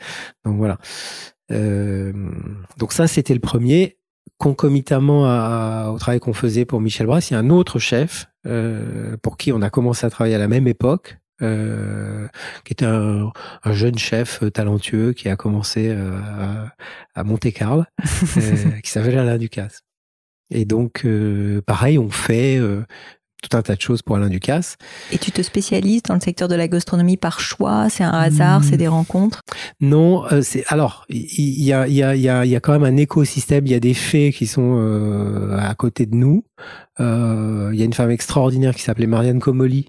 [0.44, 0.78] donc voilà.
[1.52, 2.12] Euh,
[2.78, 3.96] donc ça, c'était le premier.
[4.38, 5.22] concomitamment
[5.92, 8.26] au travail qu'on faisait pour Michel Brass, il y a un autre chef
[9.22, 12.27] pour qui on a commencé à travailler à la même époque, euh,
[12.64, 13.33] qui était un,
[13.64, 16.74] un, jeune chef talentueux qui a commencé à,
[17.14, 17.87] à monter Carl,
[18.83, 19.83] qui s'appelle Alain Ducasse.
[20.51, 21.07] Et donc,
[21.66, 22.59] pareil, on fait
[23.42, 24.77] tout un tas de choses pour Alain Ducasse.
[25.12, 27.88] Et tu te spécialises dans le secteur de la gastronomie par choix?
[27.88, 28.64] C'est un hasard?
[28.64, 29.42] C'est des rencontres?
[29.81, 32.85] Non, euh, c'est alors il y, a, y, a, y, a, y a quand même
[32.85, 33.66] un écosystème.
[33.66, 36.44] Il y a des faits qui sont euh, à côté de nous.
[37.01, 39.87] Euh, il y a une femme extraordinaire qui s'appelait Marianne Comoli.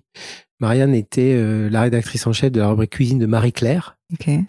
[0.60, 1.36] Marianne était
[1.70, 3.98] la rédactrice en chef de la rubrique cuisine de Marie Claire.
[4.14, 4.42] Okay.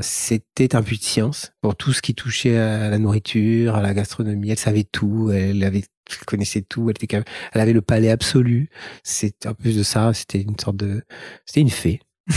[0.00, 3.94] C'était un puits de science pour tout ce qui touchait à la nourriture, à la
[3.94, 4.50] gastronomie.
[4.50, 5.30] Elle savait tout.
[5.32, 8.68] Elle avait elle connaissait tout, elle, était, elle avait le palais absolu.
[9.02, 11.02] C'est en plus de ça, c'était une sorte de,
[11.46, 12.00] c'était une fée.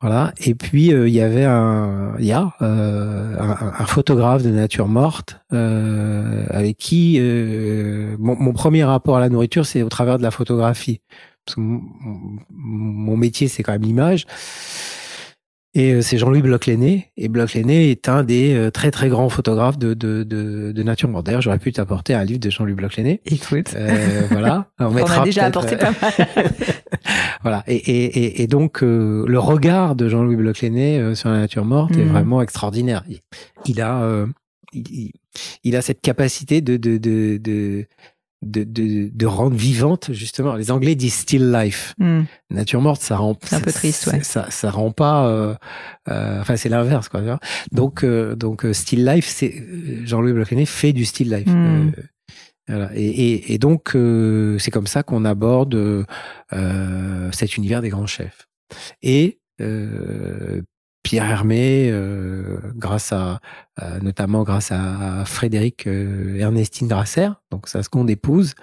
[0.00, 0.32] voilà.
[0.38, 4.86] Et puis euh, il y avait un, il y a euh, un, photographe de nature
[4.86, 7.18] morte euh, avec qui
[8.18, 11.00] mon, mon, premier rapport à la nourriture, c'est au travers de la photographie.
[11.46, 14.26] Parce que mon, métier, c'est quand même l'image.
[15.76, 17.10] Et euh, c'est Jean-Louis Bloch-Lenné.
[17.16, 21.08] Et Bloch-Lenné est un des euh, très très grands photographes de, de, de, de nature
[21.08, 21.26] morte.
[21.26, 23.20] D'ailleurs, j'aurais pu t'apporter un livre de Jean-Louis Bloch-Lenné.
[23.26, 23.74] Écoute.
[23.74, 24.70] Euh, voilà.
[24.78, 26.12] On, On a déjà apporté pas mal.
[27.42, 27.64] voilà.
[27.66, 32.08] Et, et, et, donc, le regard de Jean-Louis Bloch-Lenné sur la nature morte est mm.
[32.08, 33.02] vraiment extraordinaire.
[33.66, 34.26] Il, a...
[34.72, 35.10] Il,
[35.64, 37.86] il, a cette capacité de, de, de, de
[38.44, 40.54] de, de, de, rendre vivante justement.
[40.54, 41.94] Les Anglais disent still life.
[41.98, 42.22] Hmm.
[42.50, 43.36] Nature morte, ça rend.
[43.42, 44.22] C'est un peu triste, ouais.
[44.22, 45.26] Ça, ça rend pas.
[45.26, 45.54] Euh,
[46.08, 47.20] euh, enfin, c'est l'inverse, quoi.
[47.72, 49.64] Donc, euh, donc still life, c'est
[50.04, 51.48] Jean-Louis Blochenet fait du still life.
[51.48, 51.92] Hmm.
[52.68, 52.90] Voilà.
[52.94, 53.96] Et, et, et, donc,
[54.58, 56.06] c'est comme ça qu'on aborde
[57.32, 58.46] cet univers des grands chefs.
[59.02, 59.38] Et
[61.04, 63.38] Pierre Hermé, euh, grâce à,
[64.02, 68.54] notamment grâce à Frédéric euh, Ernestine Grasser, donc sa seconde épouse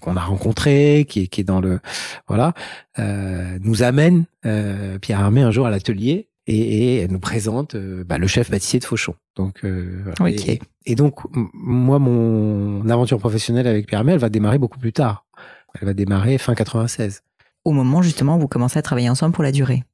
[0.00, 1.80] qu'on a rencontré, qui est, qui est dans le
[2.26, 2.54] voilà,
[2.98, 8.26] euh, nous amène Pierre Hermé un jour à l'atelier et, elle nous présente bah, le
[8.26, 9.14] chef pâtissier de Fauchon.
[9.36, 14.78] Donc et, et, donc moi mon aventure professionnelle avec Pierre Hermé, elle va démarrer beaucoup
[14.78, 15.26] plus tard.
[15.80, 17.22] Elle va démarrer fin 96.
[17.64, 19.84] Au moment justement où vous commencez à travailler ensemble pour la durée.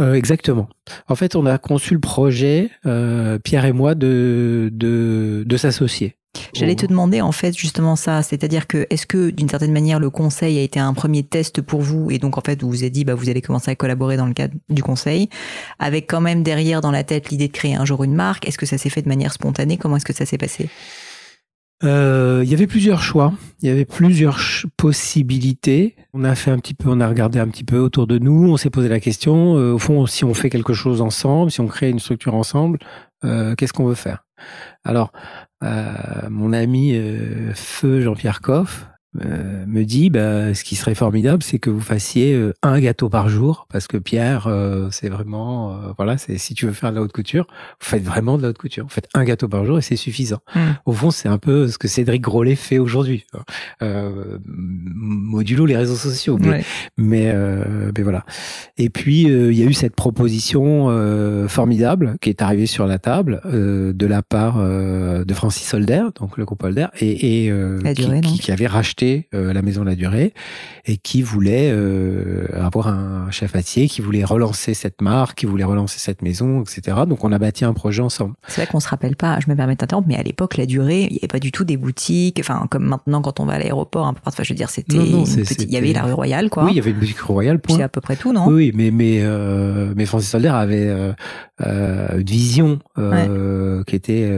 [0.00, 0.68] Euh, exactement.
[1.08, 6.14] En fait, on a conçu le projet, euh, Pierre et moi, de, de, de s'associer.
[6.52, 10.10] J'allais te demander en fait justement ça, c'est-à-dire que est-ce que d'une certaine manière le
[10.10, 12.10] conseil a été un premier test pour vous?
[12.10, 14.26] Et donc en fait vous vous êtes dit bah vous allez commencer à collaborer dans
[14.26, 15.30] le cadre du conseil
[15.78, 18.46] avec quand même derrière dans la tête l'idée de créer un jour une marque.
[18.46, 19.78] Est-ce que ça s'est fait de manière spontanée?
[19.78, 20.68] Comment est-ce que ça s'est passé?
[21.84, 24.40] Euh, il y avait plusieurs choix, il y avait plusieurs
[24.76, 25.94] possibilités.
[26.12, 28.50] On a fait un petit peu, on a regardé un petit peu autour de nous,
[28.50, 31.60] on s'est posé la question, euh, au fond, si on fait quelque chose ensemble, si
[31.60, 32.78] on crée une structure ensemble,
[33.24, 34.24] euh, qu'est-ce qu'on veut faire?
[34.84, 35.12] Alors,
[36.30, 36.96] mon ami
[37.54, 38.86] Feu Jean-Pierre Coff,
[39.24, 43.08] euh, me dit bah, ce qui serait formidable, c'est que vous fassiez euh, un gâteau
[43.08, 46.96] par jour, parce que Pierre, euh, c'est vraiment, voilà, c'est si tu veux faire de
[46.96, 48.84] la haute couture, vous faites vraiment de la haute couture.
[48.84, 50.38] Vous faites un gâteau par jour et c'est suffisant.
[50.54, 50.72] Hmm.
[50.86, 53.26] Au fond, c'est un peu ce que Cédric Grolet fait aujourd'hui,
[53.80, 56.64] modulo les réseaux sociaux, mais,
[56.96, 57.34] mais,
[57.96, 58.24] mais, voilà.
[58.76, 60.88] Et puis il y a eu cette proposition
[61.48, 66.44] formidable qui est arrivée sur la table de la part de Francis Holder, donc le
[66.44, 67.52] groupe Holder, et, et
[67.94, 70.32] qui, qui avait racheté euh, la maison de la durée
[70.84, 75.64] et qui voulait euh, avoir un chef pâtissier, qui voulait relancer cette marque, qui voulait
[75.64, 76.98] relancer cette maison, etc.
[77.08, 78.34] Donc on a bâti un projet ensemble.
[78.46, 81.02] C'est vrai qu'on se rappelle pas, je me permets d'interrompre, mais à l'époque la durée,
[81.04, 83.58] il n'y avait pas du tout des boutiques, enfin comme maintenant quand on va à
[83.58, 86.64] l'aéroport, un peu enfin je veux dire c'était, il y avait la rue Royale quoi.
[86.64, 87.60] Oui, il y avait une boutique Royale.
[87.68, 88.46] C'est à peu près tout, non?
[88.46, 90.88] Oui, mais mais euh, mais Francis Solder avait
[91.60, 92.78] une vision
[93.86, 94.30] qui était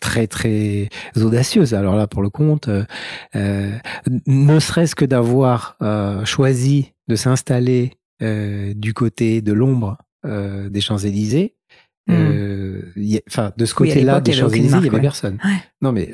[0.00, 1.74] très très audacieuse.
[1.74, 3.78] Alors là, pour le compte, euh,
[4.26, 11.56] ne serait-ce que d'avoir euh, choisi de s'installer euh, du côté de l'ombre des Champs-Élysées,
[12.06, 12.80] hmm.
[13.28, 15.38] enfin de ce côté-là des Champs-Élysées, il y avait personne.
[15.80, 16.12] Non, mais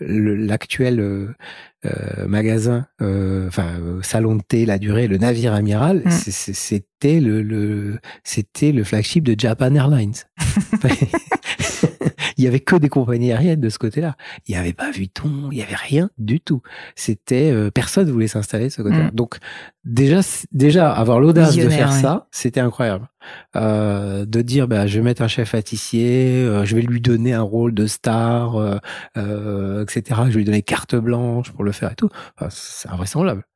[0.00, 1.34] l'actuel
[2.26, 3.66] magasin, enfin
[4.02, 6.10] salon de thé, la durée, le navire amiral, hmm.
[6.10, 10.14] c'était le, le c'était le flagship de Japan Airlines.
[12.36, 14.16] il y avait que des compagnies aériennes de ce côté-là.
[14.46, 16.62] Il n'y avait pas Vuitton, il y avait rien du tout.
[16.94, 19.08] C'était euh, personne voulait s'installer de ce côté-là.
[19.08, 19.14] Mm.
[19.14, 19.38] Donc
[19.84, 20.20] déjà,
[20.52, 23.08] déjà avoir l'audace de faire ça, c'était incroyable.
[23.54, 27.32] Euh, de dire, bah, je vais mettre un chef pâtissier, euh, je vais lui donner
[27.32, 30.20] un rôle de star, euh, etc.
[30.26, 32.08] Je vais lui donner carte blanche pour le faire et tout.
[32.50, 33.51] c'est invraisemblable Euh,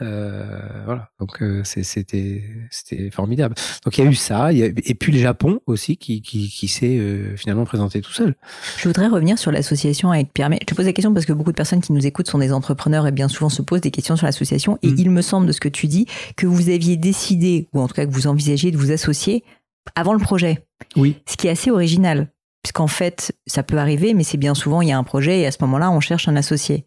[0.00, 3.54] voilà, donc euh, c'était c'était formidable.
[3.84, 6.48] Donc il y a eu ça, y a, et puis le Japon aussi qui qui,
[6.48, 8.34] qui s'est euh, finalement présenté tout seul.
[8.78, 10.48] Je voudrais revenir sur l'association avec Pierre.
[10.48, 12.38] Mais je te pose la question parce que beaucoup de personnes qui nous écoutent sont
[12.38, 14.78] des entrepreneurs et bien souvent se posent des questions sur l'association.
[14.82, 14.98] Et mm.
[14.98, 17.94] il me semble de ce que tu dis que vous aviez décidé ou en tout
[17.94, 19.44] cas que vous envisagiez de vous associer
[19.94, 20.66] avant le projet.
[20.96, 21.16] Oui.
[21.28, 22.28] Ce qui est assez original
[22.62, 25.46] puisqu'en fait ça peut arriver, mais c'est bien souvent il y a un projet et
[25.46, 26.84] à ce moment-là on cherche un associé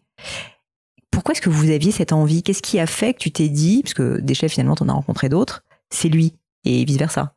[1.24, 2.42] pourquoi est-ce que vous aviez cette envie?
[2.42, 4.92] Qu'est-ce qui a fait que tu t'es dit, parce que déjà finalement tu en as
[4.92, 6.34] rencontré d'autres, c'est lui
[6.66, 7.34] et vice versa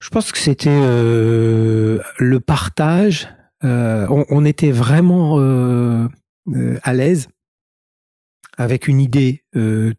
[0.00, 3.26] Je pense que c'était euh, le partage.
[3.64, 6.08] Euh, on, était vraiment euh,
[6.82, 7.28] à l'aise
[8.58, 9.44] avec une idée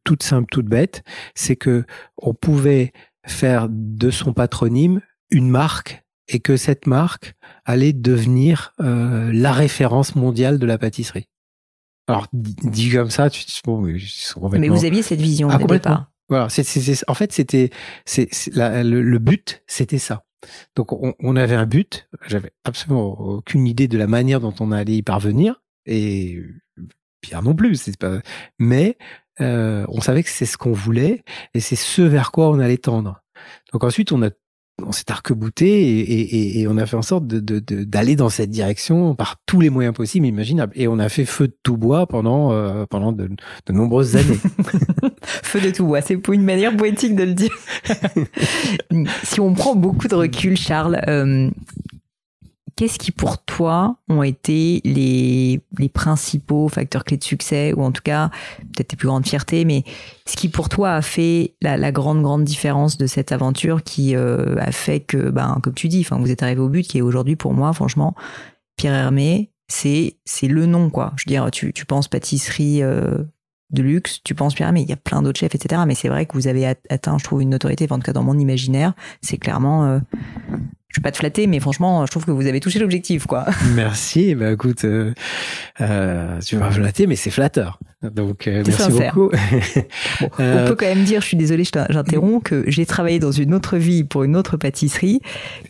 [0.04, 1.02] toute simple, toute bête,
[1.34, 1.86] c'est que
[2.18, 2.94] on pouvait
[3.26, 7.34] faire de son patronyme une marque et que cette marque
[7.66, 11.30] allait devenir la référence mondiale de la pâtisserie.
[12.08, 16.12] Alors, dit comme ça, tu bon, mais, vous aviez cette vision ah, départ.
[16.30, 17.70] Voilà, en fait, c'était,
[18.06, 20.26] c'est, le, but, c'était ça.
[20.76, 22.10] Donc, on, avait un but.
[22.28, 26.42] J'avais absolument aucune idée de la manière dont on allait y parvenir, et
[27.22, 27.76] Pierre non plus.
[27.76, 28.20] C'est pas.
[28.60, 28.98] Mais
[29.40, 32.78] euh, on savait que c'est ce qu'on voulait, et c'est ce vers quoi on allait
[32.78, 33.22] tendre.
[33.72, 34.30] Donc ensuite, on a
[34.82, 39.16] on s'est arc-bouté et, et, on a fait en sorte d'aller de, dans cette direction
[39.16, 40.74] par tous les moyens possibles, imaginables.
[40.76, 43.30] Et on a fait feu de tout bois pendant, euh, pendant de,
[43.70, 44.40] nombreuses années.
[45.24, 47.56] feu de tout bois, c'est pour une manière poétique de le dire.
[49.24, 51.50] si on prend beaucoup de recul, Charles, euh,
[52.76, 57.92] qu'est-ce qui pour toi ont été les, les principaux facteurs clés de succès, ou en
[57.92, 58.30] tout cas
[58.74, 59.84] peut-être tes plus grandes fiertés, mais
[60.26, 64.16] ce qui pour toi a fait la, la grande grande différence de cette aventure qui
[64.16, 66.98] euh, a fait que, ben, comme tu dis, enfin vous êtes arrivé au but qui
[66.98, 68.16] est aujourd'hui pour moi, franchement,
[68.78, 71.14] Pierre Hermé, c'est c'est le nom quoi.
[71.16, 73.24] Je veux dire, tu, tu penses pâtisserie euh,
[73.72, 75.82] de luxe, tu penses Pierre Hermé, il y a plein d'autres chefs, etc.
[75.88, 78.24] Mais c'est vrai que vous avez atteint, je trouve, une notoriété, en tout cas dans
[78.24, 80.00] mon imaginaire, c'est clairement euh,
[80.94, 83.46] je vais pas te flatter, mais franchement, je trouve que vous avez touché l'objectif, quoi.
[83.74, 84.36] Merci.
[84.36, 85.14] Bah écoute, euh,
[85.82, 87.80] euh, tu vas flatter, mais c'est flatteur.
[88.12, 89.30] Donc euh, merci beaucoup.
[90.22, 93.32] bon, on euh, peut quand même dire, je suis désolée, j'interromps, que j'ai travaillé dans
[93.32, 95.22] une autre vie pour une autre pâtisserie,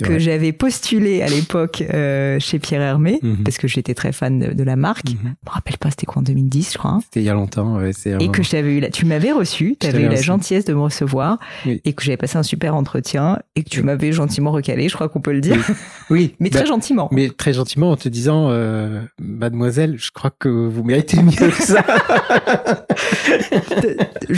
[0.01, 3.43] que j'avais postulé à l'époque euh, chez Pierre Hermé, mhm.
[3.43, 5.11] parce que j'étais très fan de, la marque.
[5.11, 5.17] Mhm.
[5.21, 6.91] Je me rappelle pas, c'était quoi en 2010, je crois.
[6.91, 6.99] Hein.
[7.03, 7.77] C'était il y a longtemps.
[7.77, 10.73] Ouais, et que j'avais eu, la, tu m'avais reçu, tu avais eu la gentillesse de
[10.73, 14.89] me recevoir, et que j'avais passé un super entretien, et que tu m'avais gentiment recalé.
[14.89, 15.57] Je crois qu'on peut le dire.
[16.09, 17.09] Oui, mais très bah, gentiment.
[17.11, 18.49] Mais très gentiment en te disant,
[19.19, 21.83] Mademoiselle, je crois que vous méritez mieux que ça.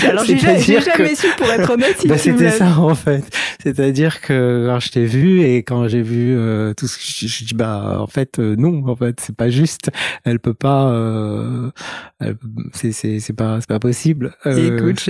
[0.10, 3.24] Alors j'ai jamais su pour être honnête si bah, C'était ça en fait.
[3.64, 7.44] C'est-à-dire que quand je t'ai vu et quand j'ai vu euh, tout ce que je,
[7.46, 9.90] dis bah en fait euh, non en fait c'est pas juste.
[10.24, 10.90] Elle peut pas.
[10.90, 11.70] Euh,
[12.74, 14.36] c'est c'est c'est pas c'est pas possible.
[14.46, 15.06] Euh, Écoute,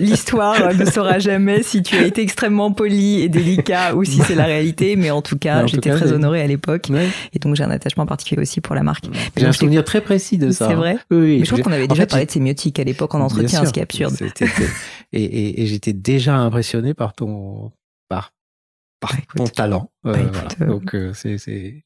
[0.00, 4.34] l'histoire ne saura jamais si tu as été extrêmement poli et délicat ou si c'est
[4.34, 4.96] la réalité.
[4.96, 6.90] Mais en tout cas, j'étais très honorée à l'époque
[7.32, 9.04] et donc j'ai un attachement particulier aussi pour la marque.
[9.36, 10.68] J'ai un souvenir très précis de ça.
[10.68, 10.96] C'est vrai.
[11.10, 13.72] Oui, Mais je trouve qu'on avait déjà parlé de sémiotique à l'époque en entretien, ce
[13.72, 14.16] qui est absurde.
[15.12, 17.72] et, et, et j'étais déjà impressionné par ton,
[18.08, 18.32] par,
[19.00, 19.90] par bah, ton talent.
[20.06, 20.48] Euh, bah, voilà.
[20.60, 21.84] Euh, donc euh, c'est c'est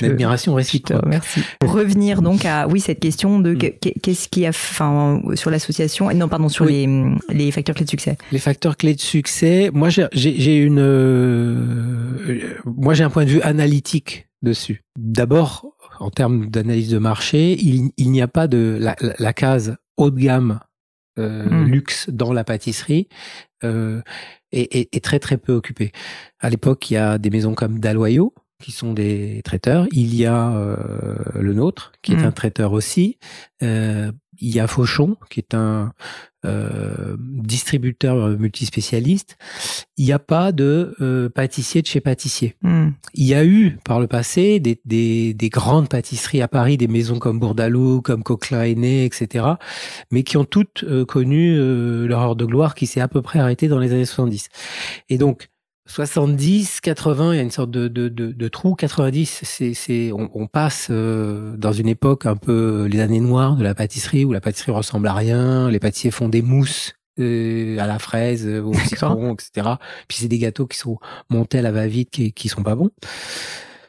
[0.00, 1.04] une admiration réciproque.
[1.06, 1.40] Merci.
[1.60, 4.00] Pour revenir donc à oui cette question de mm.
[4.02, 6.88] qu'est-ce qui a enfin sur l'association non pardon sur les
[7.28, 8.16] les facteurs clés de succès.
[8.32, 9.70] Les facteurs clés de succès.
[9.72, 14.84] Moi j'ai j'ai une euh, moi j'ai un point de vue analytique dessus.
[14.96, 15.66] D'abord
[15.98, 20.10] en termes d'analyse de marché, il, il n'y a pas de la, la, case haut
[20.10, 20.60] de gamme
[21.18, 21.64] euh, hmm.
[21.64, 23.08] luxe dans la pâtisserie
[23.64, 24.00] euh,
[24.52, 25.92] est, est, très très peu occupée.
[26.40, 29.86] À l'époque, il y a des maisons comme Daloyau qui sont des traiteurs.
[29.92, 30.76] Il y a euh,
[31.34, 32.26] le nôtre qui est hmm.
[32.26, 33.18] un traiteur aussi.
[34.38, 35.92] Euh, il y a Fauchon qui est un
[36.44, 39.36] euh, distributeur multispécialiste,
[39.96, 42.54] il n'y a pas de euh, pâtissier de chez pâtissier.
[42.62, 42.90] Hmm.
[43.14, 46.86] Il y a eu par le passé des, des, des, grandes pâtisseries à Paris, des
[46.86, 49.46] maisons comme Bourdalou, comme Coquelin Aîné, etc.,
[50.12, 51.56] mais qui ont toutes euh, connu
[52.06, 54.48] leur heure de gloire qui s'est à peu près arrêtée dans les années 70.
[55.08, 55.48] Et donc,
[55.88, 58.74] 70, 80, il y a une sorte de, de, de, de trou.
[58.74, 63.56] 90, c'est, c'est, on, on passe euh, dans une époque un peu les années noires
[63.56, 65.70] de la pâtisserie où la pâtisserie ressemble à rien.
[65.70, 69.76] Les pâtissiers font des mousses euh, à la fraise, euh, au citron, etc.
[70.08, 70.98] Puis c'est des gâteaux qui sont
[71.30, 72.90] montés à la va-vite, qui, qui sont pas bons.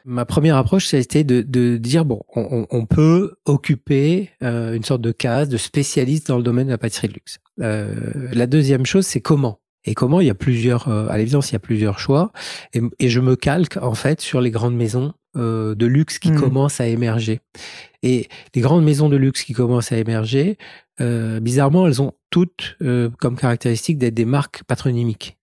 [0.06, 4.82] Ma première approche, ça a été de, de dire bon, on, on peut occuper une
[4.82, 7.38] sorte de case de spécialiste dans le domaine de la pâtisserie de luxe.
[7.58, 9.60] la deuxième chose, c'est comment?
[9.84, 12.32] Et comment il y a plusieurs, euh, à l'évidence, il y a plusieurs choix.
[12.74, 16.32] Et, et, je me calque en fait sur les grandes maisons euh, de luxe qui
[16.32, 16.40] Mm.
[16.40, 17.40] commencent à émerger.
[18.02, 20.58] Et les grandes maisons de luxe qui commencent à émerger,
[21.00, 25.38] euh, bizarrement, elles ont toutes euh, comme caractéristique d'être des marques patronymiques.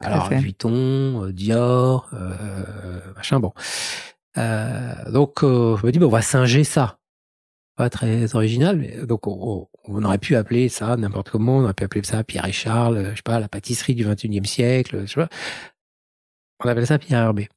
[0.00, 0.28] Alors.
[0.28, 3.52] Vuitton, euh, Dior, euh, machin, bon.
[4.36, 6.97] Euh, donc euh, je me dis, bon, on va singer ça.
[7.78, 11.84] Pas très original, donc on, on aurait pu appeler ça n'importe comment, on aurait pu
[11.84, 15.20] appeler ça Pierre et Charles, je sais pas, la pâtisserie du 21e siècle, je sais
[15.20, 15.28] pas.
[16.64, 17.48] On appelle ça Pierre Hermé.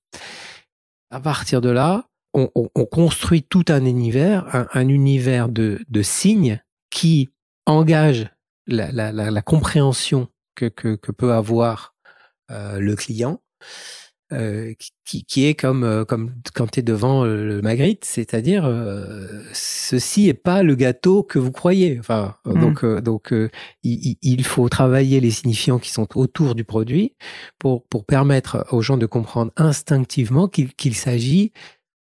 [1.09, 2.05] À partir de là,
[2.35, 6.61] on, on- on construit tout un univers, un, un univers de, de signes
[6.91, 7.31] qui
[7.65, 8.29] engage
[8.67, 11.95] la, la- la- la compréhension que, que, que peut avoir
[12.51, 13.41] euh, le client,
[14.33, 14.73] euh,
[15.05, 19.41] qui- qui, est comme, euh, comme quand tu es devant euh, le Magritte, c'est-à-dire euh,
[19.53, 21.97] ceci est pas le gâteau que vous croyez.
[21.99, 22.61] Enfin, euh, Mm.
[22.61, 23.49] donc, euh, donc euh,
[23.83, 27.15] il, il- il faut travailler les signifiants qui sont autour du produit
[27.59, 31.51] pour, pour permettre aux gens de comprendre instinctivement qu'il qu'il s'agit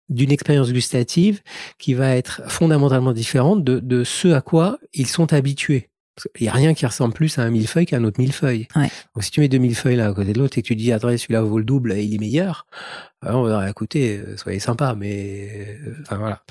[0.09, 1.41] d'une expérience gustative
[1.79, 5.89] qui va être fondamentalement différente de, de ce à quoi ils sont habitués.
[6.35, 8.67] Qu'il n'y a rien qui ressemble plus à un millefeuille qu'à un autre millefeuille.
[8.75, 8.89] Ouais.
[9.13, 10.91] Donc, si tu mets deux millefeuilles l'un à côté de l'autre et que tu dis,
[10.91, 12.65] attendez, celui-là vaut le double et il est meilleur,
[13.21, 16.43] alors on va dire, écoutez, euh, soyez sympa, mais euh, enfin voilà.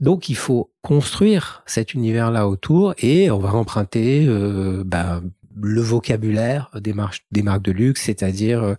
[0.00, 5.22] Donc il faut construire cet univers-là autour et on va emprunter euh, ben,
[5.60, 8.74] le vocabulaire des marques, des marques de luxe, c'est-à-dire euh,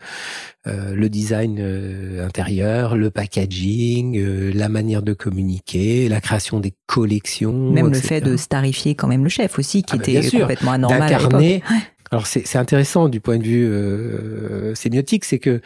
[0.67, 6.73] euh, le design euh, intérieur, le packaging, euh, la manière de communiquer, la création des
[6.87, 7.71] collections.
[7.71, 10.71] Même le fait de starifier quand même le chef aussi, qui Ah bah, était complètement
[10.71, 11.63] anormal d'incarner.
[12.11, 15.61] Alors c'est c'est intéressant du point de vue euh, sémiotique, c'est que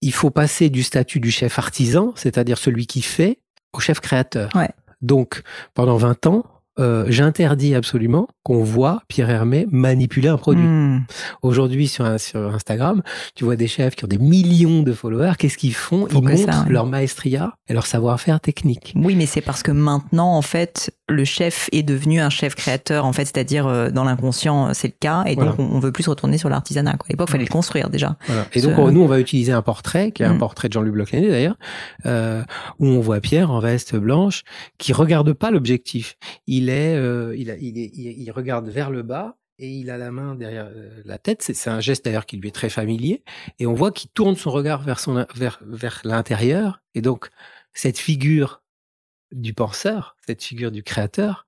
[0.00, 3.38] il faut passer du statut du chef artisan, c'est-à-dire celui qui fait,
[3.72, 4.50] au chef créateur.
[4.54, 4.70] Ouais.
[5.02, 5.42] Donc
[5.74, 6.44] pendant 20 ans,
[6.78, 10.64] euh, j'interdis absolument qu'on voit Pierre Hermé manipuler un produit.
[10.64, 11.04] Hmm.
[11.42, 13.02] Aujourd'hui sur, un- sur Instagram,
[13.34, 15.32] tu vois des chefs qui ont des millions de followers.
[15.38, 16.06] Qu'est-ce qu'ils font?
[16.06, 16.72] Ils ça, montrent ouais.
[16.72, 18.92] leur maestria et leur savoir-faire technique.
[18.96, 23.04] Oui, mais c'est parce que maintenant, en fait, le chef est devenu un chef créateur,
[23.04, 25.92] en fait, c'est-à-dire euh, dans l'inconscient, euh, c'est le cas, et donc on, on veut
[25.92, 26.92] plus retourner sur l'artisanat.
[26.92, 28.16] À l'époque, il fallait le construire déjà.
[28.26, 28.46] Voilà.
[28.54, 30.38] Et donc, on- nous, on va utiliser un portrait, qui est un Mm.
[30.38, 31.56] portrait de Jean-Luc Bloclenet d'ailleurs,
[32.06, 32.42] euh,
[32.78, 34.42] où on voit Pierre en veste blanche,
[34.78, 36.16] qui regarde pas l'objectif.
[36.46, 39.90] Il est, euh, il, a- il, est- il, il regarde vers le bas et il
[39.90, 41.42] a la main derrière euh, la tête.
[41.42, 43.22] C'est, un geste d'ailleurs qui lui est très familier.
[43.58, 46.82] Et on voit qu'il tourne son regard vers son, vers, vers l'intérieur.
[46.94, 47.28] Et donc,
[47.72, 48.62] cette figure
[49.32, 51.46] du penseur, cette figure du créateur,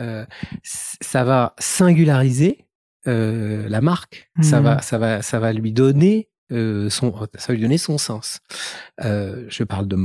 [0.00, 0.24] euh,
[0.62, 2.66] ça va singulariser
[3.06, 4.30] euh, la marque.
[4.42, 7.98] Ça va, ça va, ça va lui donner euh, son, ça va lui donner son
[7.98, 8.40] sens.
[9.04, 9.96] Euh, je parle de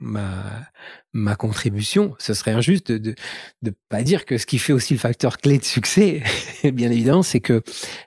[0.00, 0.66] ma
[1.12, 2.14] ma contribution.
[2.18, 3.14] Ce serait injuste de,
[3.62, 6.22] de pas dire que ce qui fait aussi le facteur clé de succès,
[6.72, 7.62] bien évidemment, c'est que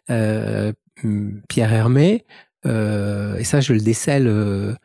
[0.10, 0.74] euh,
[1.50, 2.26] Pierre Hermé,
[2.66, 4.28] euh, et ça je le décèle.
[4.28, 4.76] euh,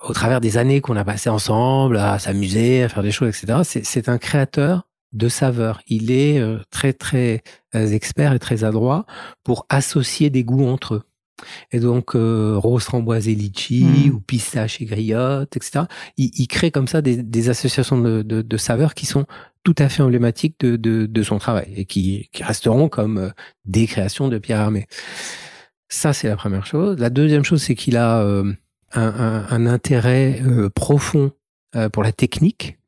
[0.00, 3.60] au travers des années qu'on a passées ensemble, à s'amuser, à faire des choses, etc.,
[3.64, 5.82] c'est, un créateur de saveurs.
[5.86, 7.42] Il est euh, très, très
[7.74, 9.06] euh, expert et très adroit
[9.44, 11.02] pour associer des goûts entre eux.
[11.70, 14.14] Et donc, euh, rose, framboise et litchi, Mm.
[14.14, 15.84] ou pistache et griotte, etc.
[16.16, 19.26] Il, il crée comme ça des, des associations de, de, de saveurs qui sont
[19.64, 23.30] tout à fait emblématiques de, de, de son travail et qui, qui resteront comme euh,
[23.64, 24.86] des créations de Pierre Hermé.
[25.88, 26.98] Ça, c'est la première chose.
[26.98, 28.52] La deuxième chose, c'est qu'il a euh,
[28.92, 31.32] un, un, un intérêt euh, profond
[31.76, 32.78] euh, pour la technique.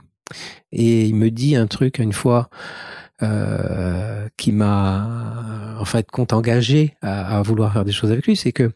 [0.72, 2.48] Et il me dit un truc une fois
[3.22, 8.36] euh, qui m'a en fait compte engagé à, à vouloir faire des choses avec lui,
[8.36, 8.72] c'est que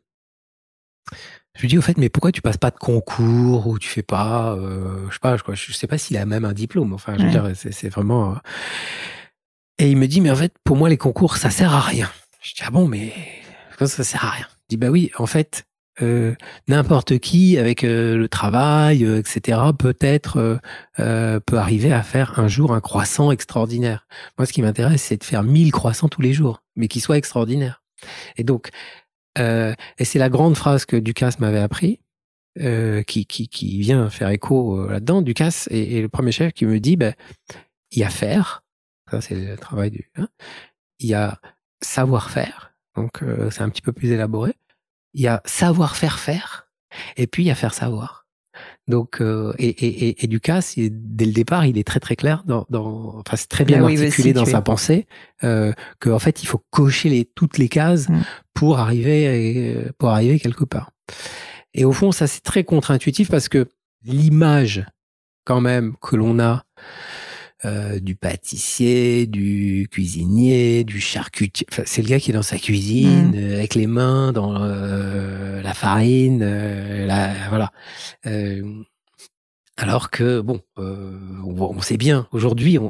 [1.55, 4.03] je lui dis au fait, mais pourquoi tu passes pas de concours ou tu fais
[4.03, 6.93] pas, euh, je sais pas, je, crois- je sais pas s'il a même un diplôme.
[6.93, 7.51] Enfin, je veux Ouais.
[7.51, 8.32] dire, c'est vraiment.
[8.32, 8.36] euh.
[9.78, 12.09] Et il me dit, mais en fait, pour moi, les concours, ça sert à rien.
[12.43, 13.12] Je dis ah bon, mais
[13.80, 15.64] ça sert à rien Il dit bah oui, en fait,
[16.03, 16.34] euh,
[16.68, 19.61] n'importe qui avec euh, le travail, euh, etc.
[19.78, 20.57] Peut-être euh,
[21.01, 24.07] euh, peut arriver à faire un jour un croissant extraordinaire.
[24.38, 27.18] Moi, ce qui m'intéresse, c'est de faire 1000 croissants tous les jours, mais qui soient
[27.18, 27.82] extraordinaires.
[28.36, 28.70] Et donc,
[29.38, 32.01] euh, et c'est la grande phrase que Ducasse m'avait appris,
[33.07, 35.22] qui, qui, qui vient faire écho là-dedans.
[35.22, 37.14] Ducasse est, le premier chef qui me dit, ben,
[37.92, 38.64] il y a faire,
[39.11, 40.26] ça c'est le travail du, hein,
[40.99, 41.40] il y a
[41.80, 44.55] savoir-faire, donc euh, c'est un petit peu plus élaboré.
[45.15, 46.69] Il y a savoir-faire faire,
[47.17, 48.27] et puis il y a faire savoir.
[48.89, 52.17] Donc, euh, et, et, et, et Ducasse, il- dès le départ, il est très très
[52.17, 55.07] clair dans, dans enfin c'est très bien il veut articulé dans sa pensée,
[55.45, 58.23] euh, que en fait il faut cocher les, toutes les cases Mm.
[58.55, 60.91] pour arriver euh, pour arriver quelque part.
[61.75, 63.69] Et au fond, ça c'est très contre-intuitif parce que
[64.05, 64.85] l'image
[65.45, 66.65] quand même que l'on a
[67.65, 71.67] euh, du pâtissier, du cuisinier, du charcutier.
[71.71, 73.35] Enfin, c'est le gars qui est dans sa cuisine, Mm.
[73.37, 77.73] euh, avec les mains dans euh, la farine, euh, la, voilà.
[79.81, 82.81] Alors que bon, euh, on, sait bien aujourd'hui,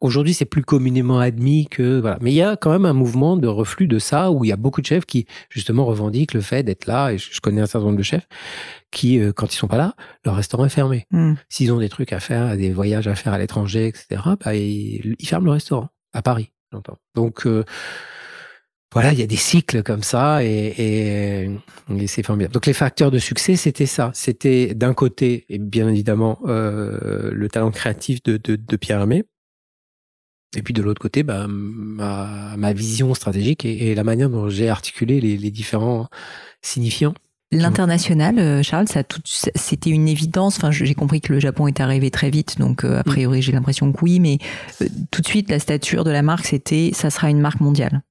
[0.00, 2.16] aujourd'hui c'est plus communément admis que voilà.
[2.22, 4.52] Mais il y a quand même un mouvement de reflux de ça où il y
[4.52, 7.12] a beaucoup de chefs qui justement revendiquent le fait d'être là.
[7.12, 8.26] Et je connais un certain nombre de chefs
[8.90, 9.94] qui, euh, quand ils sont pas là,
[10.24, 11.06] leur restaurant est fermé.
[11.10, 11.34] Hmm.
[11.50, 15.16] S'ils ont des trucs à faire, des voyages à faire à l'étranger, etc., bah, ils,
[15.26, 16.50] ferment le restaurant à Paris.
[16.72, 16.96] J'entends.
[17.14, 17.64] Donc euh,
[18.92, 21.50] voilà, il y a des cycles comme ça et,
[22.06, 22.54] c'est formidable.
[22.54, 24.10] Donc les facteurs de succès, c'était ça.
[24.14, 29.24] C'était d'un côté, et bien évidemment, euh, le talent créatif de, Pierre Hermé.
[30.56, 35.20] Et puis de l'autre côté, bah, ma, vision stratégique et, la manière dont j'ai articulé
[35.20, 36.08] les, différents
[36.62, 37.14] signifiants.
[37.50, 39.02] L'international, euh, Charles, ça
[39.54, 40.56] c'était une évidence.
[40.56, 43.52] Enfin, j'ai compris que le Japon est arrivé très vite, donc euh, a priori j'ai
[43.52, 44.38] l'impression que oui, mais
[45.10, 48.02] tout de suite la stature de la marque, c'était ça sera une marque mondiale.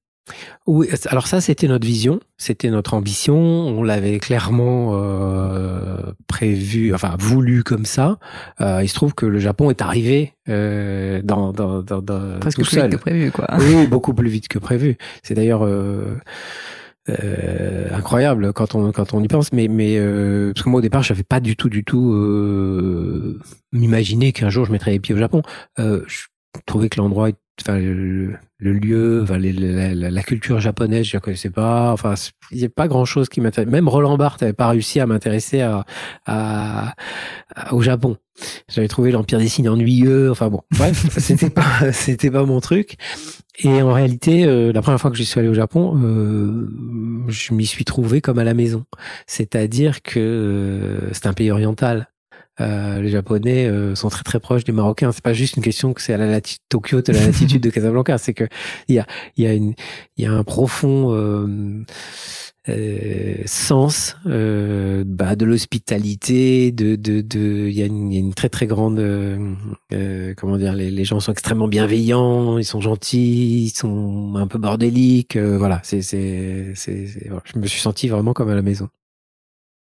[0.66, 7.16] Oui, alors ça c'était notre vision, c'était notre ambition, on l'avait clairement euh, prévu, enfin
[7.18, 8.18] voulu comme ça.
[8.60, 12.62] Euh, il se trouve que le Japon est arrivé euh, dans, dans, dans, dans presque
[12.62, 13.46] plus vite que prévu, quoi.
[13.58, 14.98] Oui, beaucoup plus vite que prévu.
[15.22, 16.18] C'est d'ailleurs euh,
[17.08, 20.82] euh, incroyable quand on quand on y pense, mais mais euh, parce que moi au
[20.82, 22.12] départ j'avais pas du tout du tout
[23.72, 25.42] m'imaginer qu'un jour je mettrais les pieds au Japon.
[25.78, 26.24] je
[26.66, 31.92] trouvais que l'endroit enfin le, lieu, enfin, la, culture japonaise, je ne connaissais pas.
[31.92, 32.14] Enfin,
[32.50, 33.70] il n'y a pas grand chose qui m'intéresse.
[33.70, 35.84] Même Roland Barthes n'avait pas réussi à m'intéresser à,
[36.26, 36.94] à,
[37.72, 38.16] au Japon.
[38.68, 40.30] J'avais trouvé l'Empire des signes ennuyeux.
[40.30, 42.96] Enfin bon, bref, c'était pas, c'était pas mon truc.
[43.60, 46.68] Et en réalité, euh, la première fois que je suis allé au Japon, euh,
[47.28, 48.84] je m'y suis trouvé comme à la maison.
[49.26, 52.08] C'est-à-dire que euh, c'est un pays oriental.
[52.60, 55.12] Euh, les Japonais euh, sont très très proches des Marocains.
[55.12, 57.70] C'est pas juste une question que c'est à la latitude Tokyo, à la latitude de
[57.70, 58.18] Casablanca.
[58.18, 58.44] C'est que
[58.88, 59.06] il y a
[59.36, 59.74] il y a une
[60.16, 61.84] il y a un profond euh,
[62.68, 68.66] euh sens bah, de l'hospitalité, de de de il y, y a une très très
[68.66, 68.98] grande
[70.36, 74.58] comment dire les, les gens sont extrêmement bienveillants, ils sont gentils, ils sont un peu
[74.58, 75.36] bordéliques.
[75.36, 77.06] voilà, c'est c'est c'est
[77.44, 78.88] je me suis senti vraiment comme à la maison.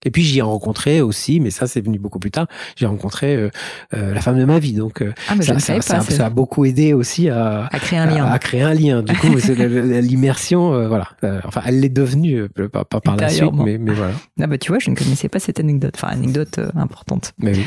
[0.05, 2.46] Et puis j'y ai rencontré aussi, mais ça c'est venu beaucoup plus tard.
[2.76, 3.50] J'ai rencontré euh,
[3.94, 6.64] euh, la femme de ma vie, donc euh, ah, ça, ça, ça, ça, a beaucoup
[6.64, 8.24] aidé aussi à, à créer un lien.
[8.24, 9.02] À, créer un lien.
[9.02, 11.09] Du coup, l'immersion, voilà.
[11.44, 14.14] enfin, elle l'est devenue pas, pas, par la suite, mais, mais voilà.
[14.40, 15.94] Ah bah tu vois, je ne connaissais pas cette anecdote.
[15.96, 17.32] Enfin, anecdote importante.
[17.38, 17.66] Mais oui.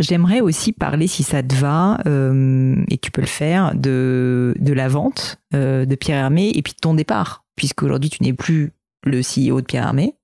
[0.00, 4.88] J'aimerais aussi parler, si ça te va, et tu peux le faire, de de la
[4.88, 8.72] vente de Pierre Hermé et puis de ton départ, puisqu'aujourd'hui tu n'es plus
[9.04, 10.14] le CEO de Pierre Hermé.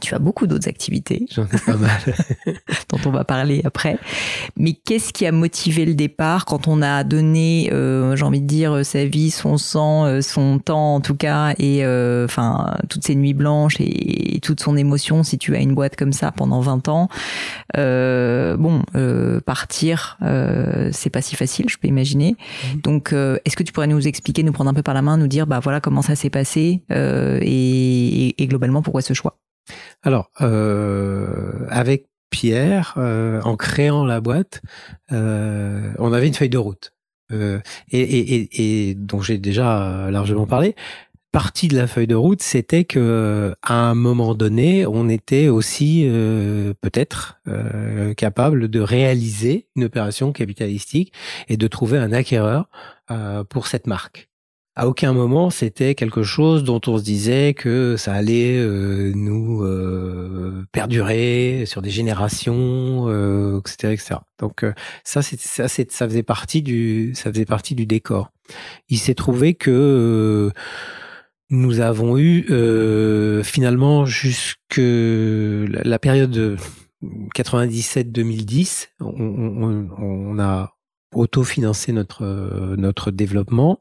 [0.00, 1.26] Tu as beaucoup d'autres activités.
[1.30, 2.00] J'en ai pas mal.
[2.88, 3.98] dont on va parler après.
[4.56, 8.46] Mais qu'est-ce qui a motivé le départ quand on a donné, euh, j'ai envie de
[8.46, 13.04] dire, sa vie, son sang, euh, son temps en tout cas, et euh, enfin toutes
[13.04, 16.60] ses nuits blanches et, toute son émotion si tu as une boîte comme ça pendant
[16.60, 17.08] 20 ans.
[17.74, 18.82] bon,
[19.44, 20.18] partir,
[20.92, 22.36] c'est pas si facile, je peux imaginer.
[22.74, 22.80] Mhm.
[22.82, 23.12] Donc,
[23.44, 25.46] est-ce que tu pourrais nous expliquer, nous prendre un peu par la main, nous dire,
[25.46, 29.36] bah voilà comment ça s'est passé et, et globalement pourquoi ce choix?
[30.02, 34.62] Alors, euh, avec Pierre, euh, en créant la boîte,
[35.12, 36.92] euh, on avait une feuille de route.
[37.32, 37.58] Et,
[37.90, 40.76] et, et, dont j'ai déjà largement parlé.
[41.32, 46.08] Partie de la feuille de route, c'était que à un moment donné, on était aussi
[46.80, 47.40] peut-être
[48.16, 51.12] capable de réaliser une opération capitalistique
[51.48, 52.68] et de trouver un acquéreur
[53.50, 54.28] pour cette marque
[54.76, 59.62] à aucun moment c'était quelque chose dont on se disait que ça allait euh, nous
[59.64, 64.14] euh, perdurer sur des générations, euh, etc., etc.
[64.38, 68.30] Donc euh, ça, c'est, ça, c'est, ça faisait partie du, ça faisait partie du décor.
[68.90, 70.52] Il s'est trouvé que
[71.48, 72.44] nous avons eu
[73.44, 76.58] finalement jusque la, la période
[77.34, 80.75] 97-2010, on, on, on a
[81.16, 83.78] autofinancer notre euh, notre développement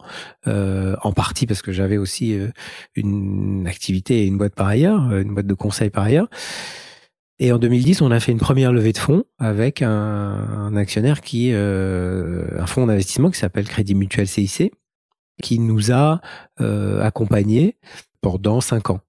[0.48, 2.48] euh, en partie parce que j'avais aussi euh,
[2.96, 6.28] une activité et une boîte par ailleurs une boîte de conseil par ailleurs.
[7.40, 11.52] Et en 2010 on a fait une première levée de fonds avec un, actionnaire qui
[11.52, 14.72] un fonds d'investissement qui s'appelle Crédit Mutuel CIC
[15.44, 16.22] qui nous a
[16.60, 17.76] accompagnés
[18.22, 19.02] pendant cinq ans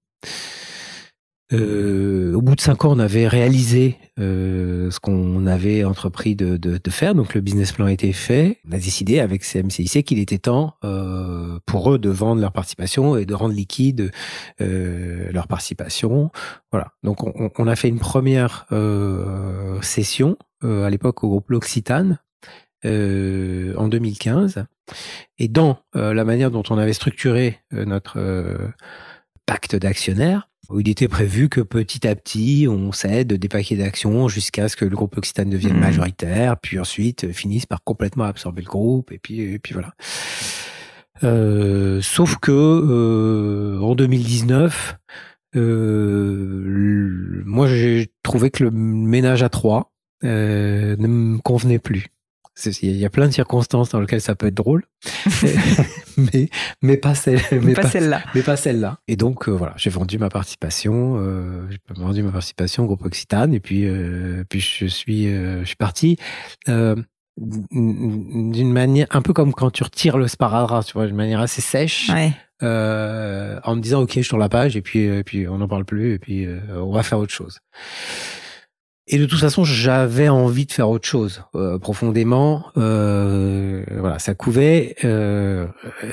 [1.53, 6.57] euh, au bout de cinq ans, on avait réalisé euh, ce qu'on avait entrepris de,
[6.57, 7.15] de, de, faire.
[7.15, 8.59] Donc le business plan a été fait.
[8.69, 13.17] On a décidé avec CMCIC qu'il était temps euh, pour eux de vendre leur participation
[13.17, 14.11] et de rendre liquide
[14.61, 16.31] euh, leur participation.
[16.73, 16.93] Voilà.
[17.05, 22.19] Donc on, on, a fait une première euh, session euh, à l'époque au groupe L'Occitane
[22.85, 24.65] en 2015.
[25.39, 28.17] Et dans la manière dont on avait structuré notre
[29.45, 34.29] pacte d'actionnaires, où il était prévu que petit à petit, on cède des paquets d'actions
[34.29, 35.81] jusqu'à ce que le groupe Occitane devienne Mhm.
[35.81, 39.93] majoritaire, puis ensuite euh, finisse par complètement absorber le groupe, et puis, et puis voilà.
[41.25, 44.97] Euh, sauf que euh, en 2019,
[45.55, 49.93] euh, le- moi j'ai trouvé que le ménage à trois
[50.25, 52.07] euh, ne me convenait plus.
[52.83, 54.85] Il y a plein de circonstances dans lesquelles ça peut être drôle,
[56.17, 56.49] mais
[56.83, 58.23] mais pas celle, mais pas, pas, celle-là.
[58.35, 58.99] mais pas celle-là.
[59.09, 63.05] Et donc euh, voilà, j'ai vendu ma participation, euh, j'ai vendu ma participation au groupe
[63.05, 66.17] Occitane, et puis euh, puis je suis euh, je suis parti
[66.69, 66.97] euh,
[67.39, 71.61] d'une manière un peu comme quand tu retires le sparadrap, tu vois, d'une manière assez
[71.61, 72.33] sèche, Ouais.
[72.63, 75.69] euh, en me disant ok, je tourne la page, et puis euh, puis on n'en
[75.69, 77.59] parle plus, et puis euh, on va faire autre chose.
[79.09, 82.67] Et de toute façon, j'avais envie de faire autre chose euh, profondément.
[82.77, 85.69] Euh, voilà, ça couvait, euh,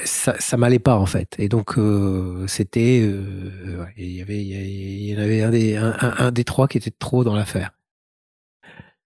[0.06, 1.36] ça, ça m'allait pas en fait.
[1.40, 6.14] Et donc euh, c'était, euh, il y avait, il y avait un des, un, un-
[6.20, 7.72] un des trois qui était trop dans l'affaire.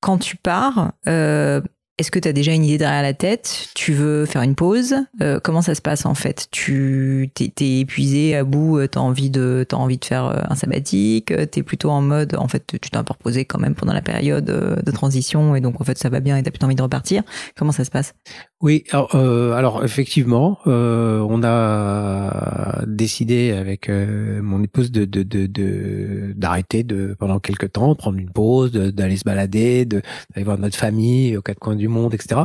[0.02, 1.62] Quand tu pars, euh,
[1.98, 3.70] est-ce que tu as déjà une idée derrière la tête?
[3.74, 4.96] Tu veux faire une pause?
[5.22, 6.48] Euh, Comment ça se passe en fait?
[6.52, 10.56] Tu t'es, épuisé à bout, euh, t'as envie de t'as envie de faire euh, un
[10.56, 13.94] sabbatique, t'es plutôt en mode en fait tu t'es un peu reposé quand même pendant
[13.94, 16.76] la période de transition et donc en fait ça va bien et t'as plutôt envie
[16.76, 17.24] de repartir.
[17.56, 18.14] Comment ça se passe?
[18.60, 25.22] Oui, alors, euh, alors effectivement, euh, on a décidé avec euh, mon épouse de de
[25.22, 30.02] de de- d'arrêter de, pendant quelques temps, de prendre une pause, d'aller se balader, de-
[30.34, 32.42] d'aller voir notre famille aux quatre coins du monde, etc.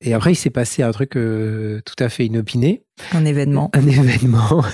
[0.00, 2.82] Et après, il s'est passé un truc euh, tout à fait inopiné,
[3.12, 3.70] Un événement.
[3.74, 4.64] un événement.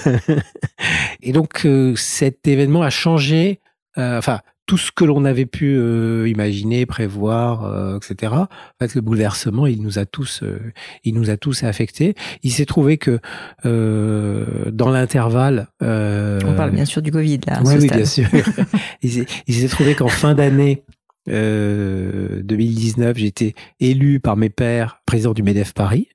[1.21, 3.59] Et donc, euh, cet événement a changé,
[3.99, 4.39] euh, enfin,
[4.71, 8.35] tout ce que l'on avait pu euh, imaginer, prévoir, euh, etc.
[8.35, 8.47] En
[8.81, 10.61] fait, le bouleversement, il nous a tous, euh,
[11.03, 12.15] il nous a tous affectés.
[12.45, 13.19] Il s'est trouvé que
[13.67, 17.57] euh, dans l'intervalle, euh, On parle bien sûr du Covid là.
[17.57, 17.97] à Ouais, oui, stade.
[17.97, 18.29] bien sûr.
[19.03, 20.85] il s'est trouvé qu'en fin d'année
[21.29, 26.11] euh, 2019, j'ai été élu par mes pairs président du MEDEF Paris.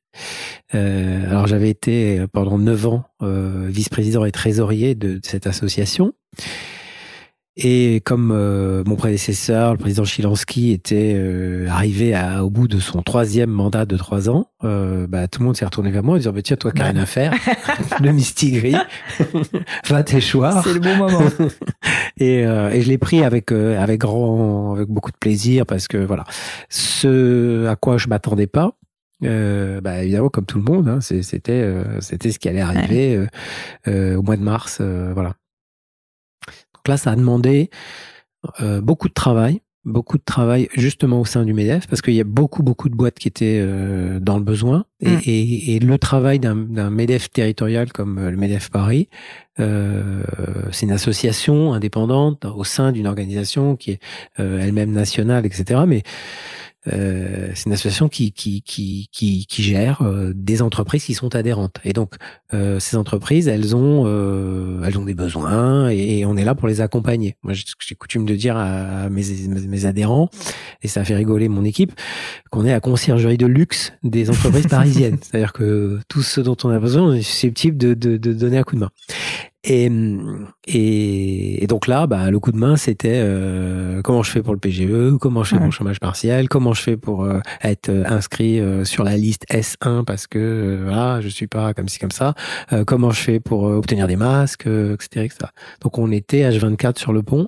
[0.76, 6.14] Euh, alors j'avais été pendant neuf ans euh, vice-président et trésorier de, de cette association.
[7.58, 12.80] Et comme euh, mon prédécesseur, le président Chilansky, était euh, arrivé à, au bout de
[12.80, 16.16] son troisième mandat de trois ans, euh, bah, tout le monde s'est retourné vers moi
[16.16, 17.34] en disant bah, Tiens, toi qui n'as rien à faire,
[18.02, 18.76] le mistigris,
[19.88, 20.64] va t'échoir.
[20.66, 21.22] C'est le bon moment.
[22.18, 25.90] Et, euh, et je l'ai pris avec euh, avec grand avec beaucoup de plaisir parce
[25.90, 26.24] que voilà
[26.70, 28.78] ce à quoi je m'attendais pas
[29.26, 33.16] euh, bah évidemment comme tout le monde hein, c'était euh, c'était ce qui allait arriver
[33.16, 33.28] euh,
[33.88, 35.34] euh, au mois de mars euh, voilà
[36.86, 37.72] donc là ça a demandé
[38.62, 42.22] euh, beaucoup de travail beaucoup de travail justement au sein du Medef parce qu'il y
[42.22, 45.22] a beaucoup beaucoup de boîtes qui étaient euh, dans le besoin et, Mm.
[45.26, 46.56] et, et le travail d'un
[46.90, 49.10] Medef territorial comme euh, le Medef Paris
[49.60, 50.22] euh,
[50.72, 54.00] c'est une association indépendante au sein d'une organisation qui est
[54.40, 56.04] euh, elle-même nationale etc mais
[56.94, 61.36] euh, c'est une association qui qui qui qui, qui gère euh, des entreprises qui sont
[61.36, 61.78] adhérentes.
[61.84, 62.16] Et donc
[62.54, 66.56] euh, ces entreprises elles ont euh, elles ont des besoins et, et on est là
[66.56, 67.36] pour les accompagner.
[67.44, 70.30] Moi j'ai coutume de dire à mes, adhérents
[70.82, 71.94] et ça fait rigoler mon équipe
[72.52, 75.18] qu'on est la conciergerie de luxe des entreprises parisiennes.
[75.22, 78.58] C'est-à-dire que tout ce dont on a besoin on est susceptible de, de, de donner
[78.58, 78.92] un coup de main
[79.68, 79.92] et,
[80.68, 84.54] et, et donc là, bah, le coup de main, c'était euh, comment je fais pour
[84.54, 85.68] le PGE, comment je fais pour Ouais.
[85.68, 89.46] le chômage partiel, comment je fais pour euh, être euh, inscrit euh, sur la liste
[89.52, 92.34] S1 parce que euh, voilà, je suis pas comme ci comme ça,
[92.74, 95.38] euh, comment je fais pour euh, obtenir des masques, euh, etc., etc.
[95.82, 97.48] Donc on était H24 sur le pont.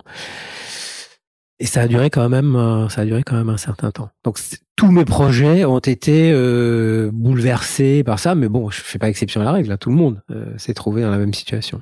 [1.59, 2.53] Et ça a duré quand même,
[2.89, 4.09] ça a duré quand même un certain temps.
[4.23, 4.37] Donc
[4.75, 9.41] tous mes projets ont été euh, bouleversés par ça, mais bon, je fais pas exception
[9.41, 9.69] à la règle.
[9.69, 11.79] Là, tout le monde euh, s'est trouvé dans la même situation.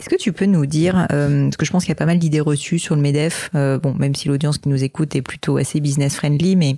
[0.00, 2.06] Est-ce que tu peux nous dire, euh, parce que je pense qu'il y a pas
[2.06, 5.20] mal d'idées reçues sur le MEDEF, euh, bon, même si l'audience qui nous écoute est
[5.20, 6.74] plutôt assez business friendly, mais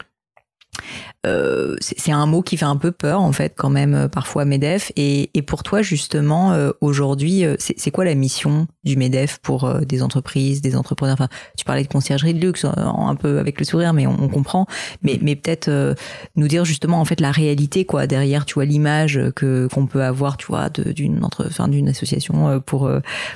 [1.24, 4.44] euh, c'est un mot qui fait un peu peur en fait quand même euh, parfois
[4.44, 4.90] MEDEF.
[4.96, 9.64] Et, et pour toi justement euh, aujourd'hui, euh, c'est quoi la mission du MEDEF pour
[9.64, 11.14] euh, des entreprises, des entrepreneurs?
[11.14, 14.16] Enfin, tu parlais de conciergerie de luxe euh, un peu avec le sourire, mais on,
[14.20, 14.66] on comprend.
[15.02, 15.94] Mais, mais peut-être euh,
[16.34, 20.02] nous dire justement en fait la réalité quoi derrière, tu vois l'image que qu'on peut
[20.02, 22.90] avoir, tu vois, d'une entre, enfin d'une association euh, pour,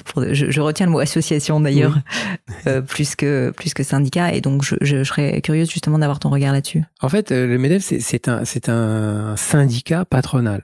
[0.05, 1.97] pour je, je retiens le mot association d'ailleurs
[2.67, 4.35] euh, plus que plus que syndicat.
[4.35, 6.83] Et donc je, je, je serais curieuse justement d'avoir ton regard là-dessus.
[7.01, 10.63] En fait, euh, le MEDEF, c'est- un, un syndicat patronal.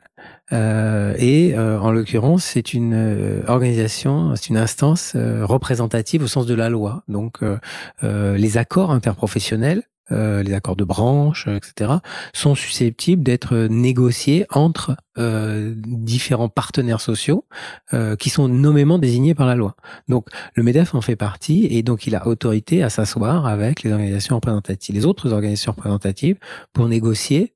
[0.52, 6.26] Euh, et euh, en l'occurrence, c'est une euh, organisation, c'est une instance euh, représentative au
[6.26, 7.02] sens de la loi.
[7.08, 11.92] Donc, euh, les accords interprofessionnels euh, les accords de branche, etc.,
[12.32, 17.46] sont susceptibles d'être négociés entre euh, différents partenaires sociaux
[17.94, 19.76] euh, qui sont nommément désignés par la loi.
[20.08, 23.92] Donc le MEDEF en fait partie et donc il a autorité à s'asseoir avec les
[23.92, 26.36] organisations représentatives, les autres organisations représentatives
[26.72, 27.54] pour négocier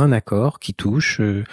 [0.00, 1.44] un accord qui touche, euh,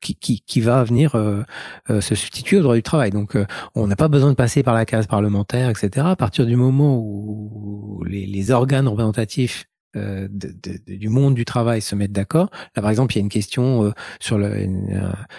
[0.00, 1.42] qui, qui, qui, va venir euh,
[1.90, 3.10] euh, se substituer au droit du travail.
[3.10, 3.36] Donc,
[3.74, 6.06] on n'a pas besoin de passer par la case parlementaire, etc.
[6.10, 9.66] À partir du moment où les, les organes représentatifs
[9.96, 10.28] de,
[10.62, 12.50] de, du monde du travail se mettent d'accord.
[12.76, 14.52] Là, par exemple, il y a une question sur le,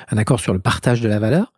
[0.10, 1.54] un accord sur le partage de la valeur.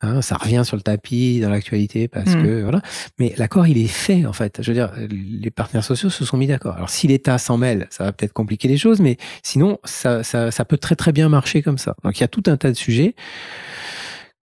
[0.00, 2.42] Hein, ça revient sur le tapis dans l'actualité parce mmh.
[2.42, 2.82] que voilà.
[3.18, 4.60] Mais l'accord, il est fait en fait.
[4.60, 6.76] Je veux dire, les partenaires sociaux se sont mis d'accord.
[6.76, 10.50] Alors si l'État s'en mêle, ça va peut-être compliquer les choses, mais sinon, ça, ça,
[10.50, 11.94] ça peut très très bien marcher comme ça.
[12.04, 13.14] Donc il y a tout un tas de sujets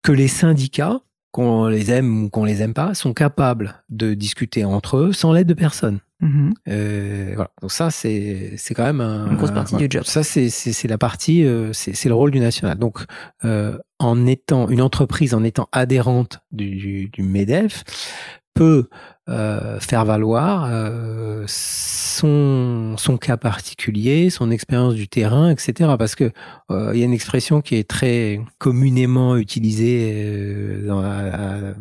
[0.03, 1.01] que les syndicats,
[1.33, 5.33] qu'on les aime ou qu'on les aime pas, sont capables de discuter entre eux sans
[5.33, 6.01] l'aide de personne.
[6.21, 6.51] Mmh.
[6.69, 7.51] Euh, voilà.
[7.63, 10.03] Donc ça, c'est c'est quand même un, une grosse partie du job.
[10.05, 12.79] Ça, c'est c'est la partie, euh, c'est c'est le rôle du national.
[12.79, 13.05] Donc,
[13.45, 17.85] euh, en étant une entreprise, en étant adhérente du, du, du Medef,
[18.55, 18.89] peut
[19.29, 25.95] euh, faire valoir euh, son, son cas particulier, son expérience du terrain, etc.
[25.99, 26.33] Parce que
[26.71, 31.75] euh, il y a une expression qui est très communément utilisée euh, dans la,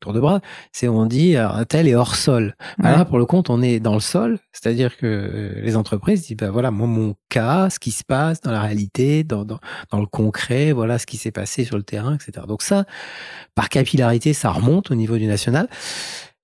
[0.00, 0.40] tour de bras,
[0.72, 2.54] c'est on dit un tel est hors sol.
[2.78, 6.36] Là, pour le compte, on est dans le sol, c'est-à-dire que euh, les entreprises disent,
[6.36, 9.58] bah voilà, moi, mon cas, ce qui se passe dans la réalité, dans, dans,
[9.90, 12.46] dans le concret, voilà ce qui s'est passé sur le terrain, etc.
[12.46, 12.84] Donc ça,
[13.54, 15.68] par capillarité, ça remonte au niveau du national.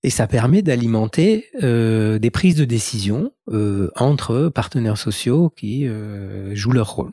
[0.05, 6.55] Et ça permet d'alimenter euh, des prises de décision euh, entre partenaires sociaux qui euh,
[6.55, 7.13] jouent leur rôle.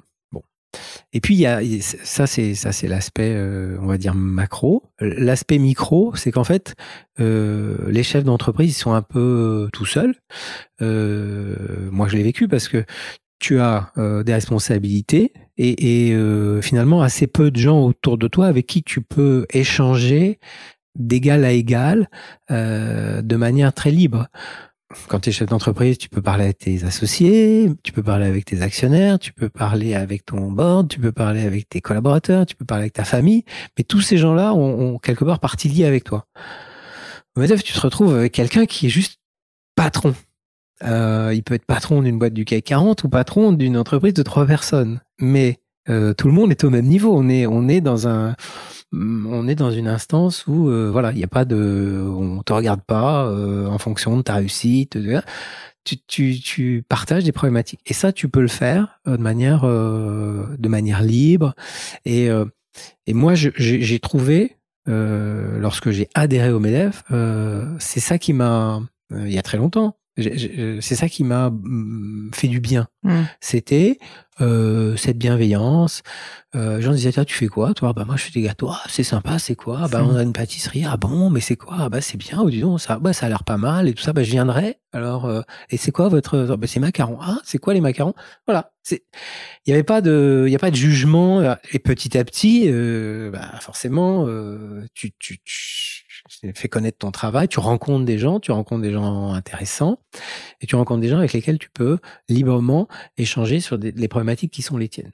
[1.14, 4.84] Et puis il y a ça c'est ça c'est l'aspect euh, on va dire macro.
[5.00, 6.76] L'aspect micro, c'est qu'en fait
[7.20, 10.16] euh, les chefs d'entreprise ils sont un peu tout seuls.
[10.80, 12.86] moi je l'ai vécu parce que
[13.40, 16.16] tu as des responsabilités et,
[16.62, 20.40] finalement assez peu de gens autour de toi avec qui tu peux échanger
[20.96, 22.10] d'égal à égal,
[22.50, 24.28] euh, de manière très libre.
[25.08, 28.46] Quand tu es chef d'entreprise, tu peux parler avec tes associés, tu peux parler avec
[28.46, 32.56] tes actionnaires, tu peux parler avec ton board, tu peux parler avec tes collaborateurs, tu
[32.56, 33.44] peux parler avec ta famille,
[33.78, 36.26] mais tous ces gens-là ont, quelque part partie liée avec toi.
[37.38, 39.20] Mais tu te retrouves avec quelqu'un qui est juste
[39.76, 40.14] patron.
[40.84, 44.24] Euh, il peut être patron d'une boîte du CAC 40 ou patron d'une entreprise de
[44.24, 45.00] trois personnes.
[45.20, 47.16] Mais euh, tout le monde est au même niveau.
[47.16, 48.36] On est, on est dans un,
[48.94, 52.54] on est dans une instance où euh, voilà, il n'y a pas de, on te
[52.54, 54.98] regarde pas euh, en fonction de ta réussite.
[55.84, 57.82] Tu, tu, tu, partages des problématiques.
[57.88, 61.56] Et ça, tu peux le faire euh, de manière, de manière libre.
[62.06, 62.30] Et,
[63.08, 67.04] et moi, j'ai trouvé, lorsque j'ai adhéré au MEDEF,
[67.80, 68.82] c'est ça qui m'a,
[69.12, 72.88] il y a très longtemps, c'est ça qui m'a mm, fait du bien.
[73.04, 73.22] Mm.
[73.40, 73.98] C'était
[74.42, 76.02] euh, cette bienveillance.
[76.56, 78.70] Euh, J'en disais, tu fais quoi Toi, bah moi je fais des gâteaux.
[78.72, 79.88] Ah, c'est sympa, c'est quoi?
[79.90, 80.84] Bah on a une pâtisserie.
[80.86, 81.90] Ah bon, mais c'est quoi?
[81.90, 82.40] Bah c'est bien.
[82.42, 84.14] Oh, dis donc, ça, bah ça a l'air pas mal et tout ça.
[84.14, 84.78] Bah je viendrai.
[84.94, 87.18] Alors, euh, et c'est quoi votre Bah c'est macarons.
[87.22, 88.14] Ah, c'est quoi les macarons?
[88.48, 88.72] Voilà.
[88.84, 89.04] C'est,
[89.66, 91.42] il y avait pas de, il y a pas de jugement.
[91.72, 96.01] Et petit à petit, euh, bah forcément, euh, tu, tu, tu
[96.56, 97.48] fais connaître ton travail.
[97.48, 100.00] Tu rencontres des gens, tu rencontres des gens intéressants
[100.62, 101.98] et tu rencontres des gens avec lesquels tu peux
[102.30, 105.12] librement échanger sur des, les problématiques qui sont les tiennes.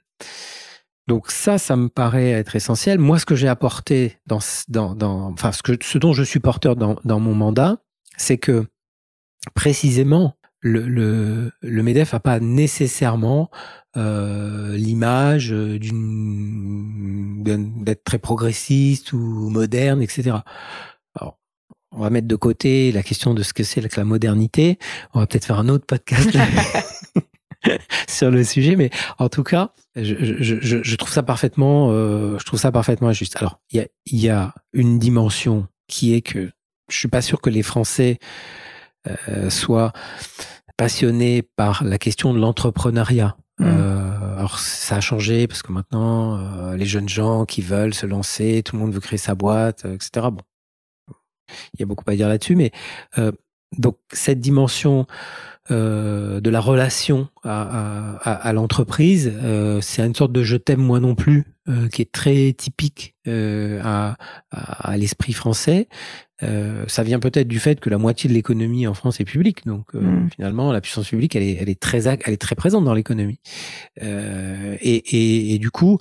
[1.06, 2.98] Donc ça, ça me paraît être essentiel.
[2.98, 6.38] Moi, ce que j'ai apporté dans, dans, dans, enfin, ce, que, ce dont je suis
[6.38, 7.78] porteur dans, dans mon mandat,
[8.18, 8.66] c'est que
[9.54, 13.48] précisément, le, le, le MEDEF n'a pas nécessairement
[13.96, 20.38] euh, l'image d'une d'être très progressiste ou moderne, etc.
[21.92, 24.78] On va mettre de côté la question de ce que c'est que la modernité.
[25.14, 26.36] On va peut-être faire un autre podcast
[28.08, 32.44] sur le sujet, mais en tout cas, je, je, je trouve ça parfaitement, euh, je
[32.44, 33.36] trouve ça parfaitement juste.
[33.36, 36.50] Alors, il y a, y a une dimension qui est que
[36.88, 38.18] je suis pas sûr que les Français
[39.06, 39.92] euh, soient
[40.76, 43.36] passionnés par la question de l'entrepreneuriat.
[43.58, 43.64] Mmh.
[43.66, 48.06] Euh, alors ça a changé parce que maintenant euh, les jeunes gens qui veulent se
[48.06, 50.28] lancer, tout le monde veut créer sa boîte, etc.
[50.30, 50.42] Bon,
[51.74, 52.70] il y a beaucoup à dire là-dessus, mais
[53.18, 53.32] euh,
[53.76, 55.06] donc cette dimension
[55.70, 60.80] euh, de la relation à, à, à l'entreprise, euh, c'est une sorte de je t'aime
[60.80, 64.16] moi non plus euh, qui est très typique euh, à,
[64.50, 65.88] à l'esprit français.
[66.42, 69.66] Euh, ça vient peut-être du fait que la moitié de l'économie en France est publique,
[69.66, 70.28] donc mm.
[70.34, 73.40] finalement la puissance publique elle est, elle est très elle est très présente dans l'économie.
[74.00, 74.06] Et,
[74.80, 75.98] et, et, du coup,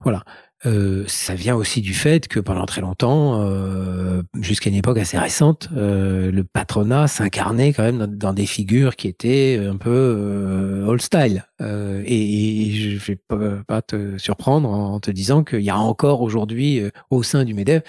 [0.00, 0.24] voilà.
[0.66, 5.16] Euh, ça vient aussi du fait que pendant très longtemps, euh, jusqu'à une époque assez
[5.16, 9.90] récente, euh, le patronat s'incarnait quand même dans, dans, des figures qui étaient un peu
[9.90, 11.44] euh, old style.
[11.60, 13.36] Euh, et, et, je vais pas,
[13.68, 17.82] pas, te surprendre en te disant qu'il y a encore aujourd'hui au sein du MEDEV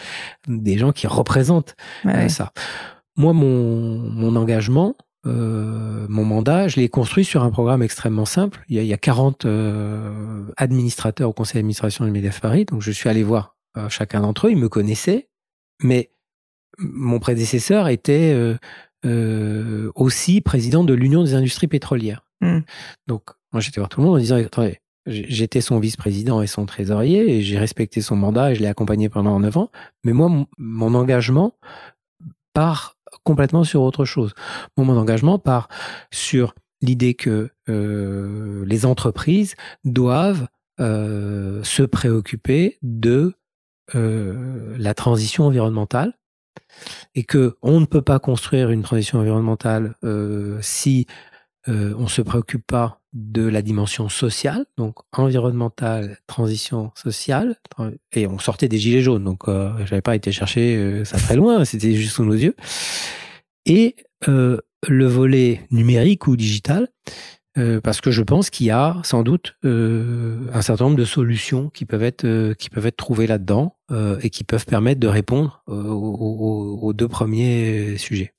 [0.48, 2.30] des gens qui représentent ouais.
[2.30, 2.52] ça.
[3.16, 4.96] Moi, mon, mon engagement,
[5.26, 8.64] euh, mon mandat, je l'ai construit sur un programme extrêmement simple.
[8.70, 12.66] Il y a, il y a 40 euh, administrateurs au conseil d'administration du MEDEF Paris,
[12.66, 15.30] donc je suis allé voir euh, chacun d'entre eux, ils me connaissaient,
[15.82, 16.12] mais
[16.78, 18.58] mon prédécesseur était euh,
[19.06, 22.26] euh, aussi président de l'Union des industries pétrolières.
[22.42, 22.60] Mm.
[23.08, 26.66] Donc moi j'étais voir tout le monde en disant, attendez, j'étais son vice-président et son
[26.66, 29.72] trésorier, et j'ai respecté son mandat et je l'ai accompagné pendant 9 ans,
[30.04, 31.54] mais moi, mon, mon engagement
[32.54, 32.98] part
[33.30, 34.34] complètement sur autre chose.
[34.76, 35.70] Mon, mon engagement part
[36.10, 39.54] sur l'idée que euh, les entreprises
[39.86, 40.48] doivent
[40.80, 43.36] euh, se préoccuper de
[43.94, 46.18] euh, la transition environnementale
[47.14, 49.94] et que on ne peut pas construire une transition environnementale
[50.62, 51.06] si
[51.68, 57.56] on se préoccupe pas de la dimension sociale, donc environnementale, transition sociale,
[58.14, 61.36] et on sortait des gilets jaunes, donc euh, j'avais pas été chercher euh, ça très
[61.36, 62.56] loin, c'était juste sous nos yeux.
[63.66, 63.96] Et
[64.28, 64.58] euh,
[64.88, 66.88] le volet numérique ou digital,
[67.58, 71.06] euh, parce que je pense qu'il y a sans doute euh, un certain nombre de
[71.06, 73.76] solutions qui peuvent être qui peuvent être trouvées là-dedans
[74.22, 78.34] et qui peuvent permettre de répondre aux, aux deux premiers sujets.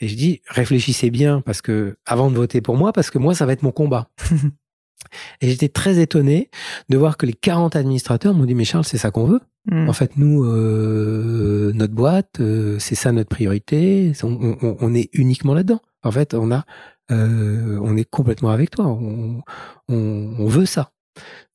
[0.00, 3.34] Et je dis, réfléchissez bien parce que avant de voter pour moi, parce que moi,
[3.34, 4.08] ça va être mon combat.
[5.40, 6.50] Et j'étais très étonné
[6.88, 9.40] de voir que les 40 administrateurs m'ont dit, mais Charles, c'est ça qu'on veut.
[9.70, 9.88] Mm.
[9.88, 14.12] En fait, nous, euh, notre boîte, euh, c'est ça notre priorité.
[14.22, 15.80] On, on, on est uniquement là-dedans.
[16.02, 16.64] En fait, on a,
[17.10, 18.86] euh, on est complètement avec toi.
[18.86, 19.42] On,
[19.88, 20.92] on veut ça.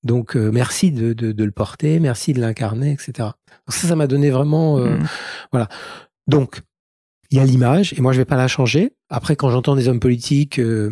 [0.04, 3.12] Donc, euh, merci de, de, de, le porter, merci de l'incarner, etc.
[3.20, 3.34] Donc
[3.70, 5.08] ça, ça m'a donné vraiment, euh, mm.
[5.52, 5.70] voilà.
[6.28, 6.62] Donc,
[7.32, 8.94] il y a l'image, et moi je vais pas la changer.
[9.10, 10.92] Après, quand j'entends des hommes politiques euh,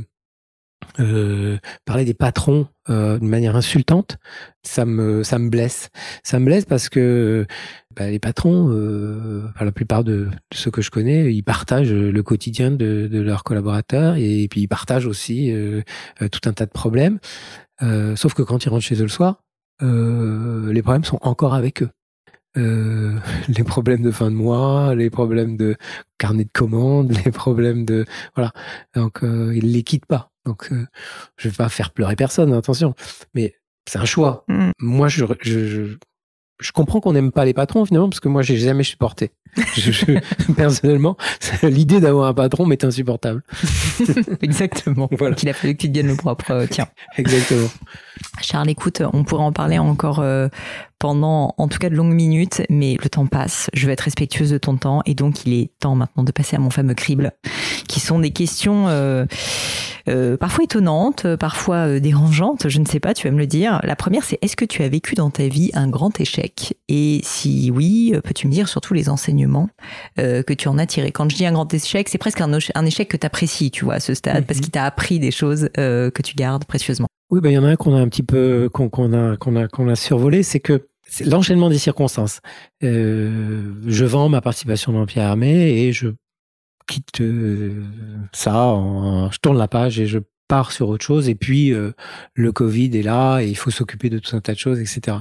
[1.00, 4.18] euh, parler des patrons euh, d'une manière insultante,
[4.64, 5.90] ça me ça me blesse.
[6.24, 7.46] Ça me blesse parce que
[7.96, 12.24] bah, les patrons, euh, la plupart de, de, ceux que je connais, ils partagent le
[12.24, 15.54] quotidien de, de leurs collaborateurs et, puis ils partagent aussi
[16.32, 17.20] tout un tas de problèmes.
[18.16, 19.44] Sauf que quand ils rentrent chez eux le soir,
[19.82, 21.90] les problèmes sont encore avec eux.
[22.58, 25.76] Euh, les problèmes de fin de mois, les problèmes de
[26.18, 28.52] carnet de commandes, les problèmes de voilà.
[28.96, 30.32] Donc euh, ils les quittent pas.
[30.46, 30.86] Donc euh,
[31.38, 32.96] je vais pas faire pleurer personne, attention.
[33.34, 33.56] Mais
[33.88, 34.46] c'est un choix.
[34.48, 34.72] Mm.
[34.80, 35.98] Moi je, je, je,
[36.60, 39.32] je comprends qu'on n'aime pas les patrons finalement parce que moi j'ai jamais supporté.
[39.76, 41.18] Je, je, personnellement,
[41.64, 43.42] l'idée d'avoir un patron m'est insupportable.
[44.44, 45.10] Exactement.
[45.12, 45.36] Voilà.
[45.36, 46.52] Qu'il a fallu que tu le propre.
[46.52, 46.88] Euh, tiens.
[47.18, 47.68] Exactement.
[48.42, 50.50] Charles, écoute, on pourrait en parler encore euh,
[51.00, 53.70] pendant, en tout cas, de longues minutes, mais le temps passe.
[53.74, 56.58] Je veux être respectueuse de ton temps, et donc il est temps maintenant de passer
[56.58, 57.32] à mon fameux crible,
[57.88, 59.26] qui sont des questions euh,
[60.10, 62.68] euh, parfois étonnantes, parfois euh, dérangeantes.
[62.68, 63.80] Je ne sais pas, tu vas me le dire.
[63.84, 66.76] La première, c'est est-ce que tu as vécu dans ta vie un grand échec?
[66.88, 69.70] Et si oui, peux-tu me dire surtout les enseignements
[70.20, 71.12] euh, que tu en as tirés?
[71.12, 73.86] Quand je dis un grand échec, c'est presque un, un échec que tu apprécies, tu
[73.86, 74.46] vois, à ce stade, mm -hmm.
[74.46, 77.08] parce qu'il t'a appris des choses que tu gardes précieusement.
[77.32, 79.56] Oui, ben il y en a un qu'on a un petit peu qu'on a qu'on
[79.56, 80.90] a qu'on a survolé, c'est que
[81.26, 82.42] l'enchaînement des circonstances.
[82.84, 86.10] Euh, je vends ma participation dans Pierre Armé et je
[86.88, 87.84] quitte euh,
[88.32, 88.76] ça,
[89.32, 91.30] je tourne la page et je pars sur autre chose.
[91.30, 91.92] Et puis euh,
[92.34, 95.18] le Covid est là et il faut s'occuper de tout un tas de choses, etc.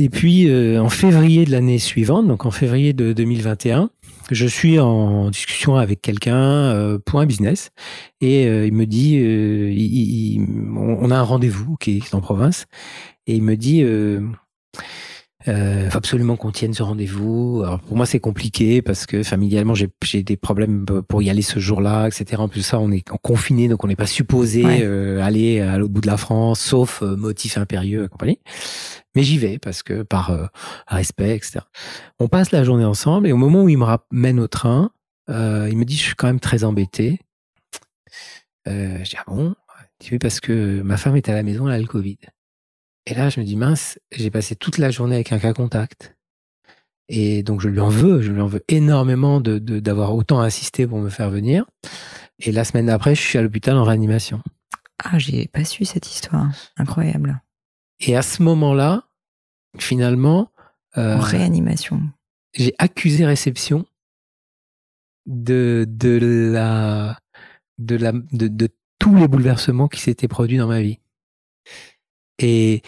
[0.00, 3.90] Et puis euh, en février de l'année suivante, donc en février de 2021,
[4.30, 7.70] je suis en discussion avec quelqu'un euh, pour un business
[8.20, 10.46] et euh, il me dit, euh, il, il,
[10.76, 12.66] on a un rendez-vous qui est en province
[13.26, 14.20] et il me dit, euh,
[15.48, 17.62] euh, faut absolument qu'on tienne ce rendez-vous.
[17.64, 21.58] Alors pour moi c'est compliqué parce que familialement j'ai des problèmes pour y aller ce
[21.58, 22.42] jour-là, etc.
[22.42, 24.80] En plus ça on est confiné donc on n'est pas supposé ouais.
[24.82, 28.40] euh, aller à l'autre bout de la France sauf motif impérieux et compagnie.
[29.18, 30.46] Mais j'y vais parce que par euh,
[30.86, 31.58] respect, etc.
[32.20, 34.92] On passe la journée ensemble et au moment où il me ramène au train,
[35.28, 37.18] euh, il me dit je suis quand même très embêté.
[38.68, 39.56] Euh, je dis ah bon,
[40.08, 42.18] oui parce que ma femme est à la maison, elle a le Covid.
[43.06, 46.14] Et là, je me dis, mince, j'ai passé toute la journée avec un cas contact.
[47.08, 50.86] Et donc, je lui en veux, je lui en veux énormément de, d'avoir autant insisté
[50.86, 51.64] pour me faire venir.
[52.38, 54.44] Et la semaine d'après, je suis à l'hôpital en réanimation.
[55.02, 56.50] Ah, j'ai pas su cette histoire.
[56.76, 57.42] Incroyable.
[58.00, 59.07] Et à ce moment-là,
[59.78, 60.50] finalement.
[60.96, 62.00] Euh, en réanimation.
[62.54, 63.84] J'ai accusé réception
[65.26, 66.18] de, de
[66.52, 67.18] la,
[67.78, 70.98] de la, de, de tous les bouleversements qui s'étaient produits dans ma vie.
[72.38, 72.82] Et,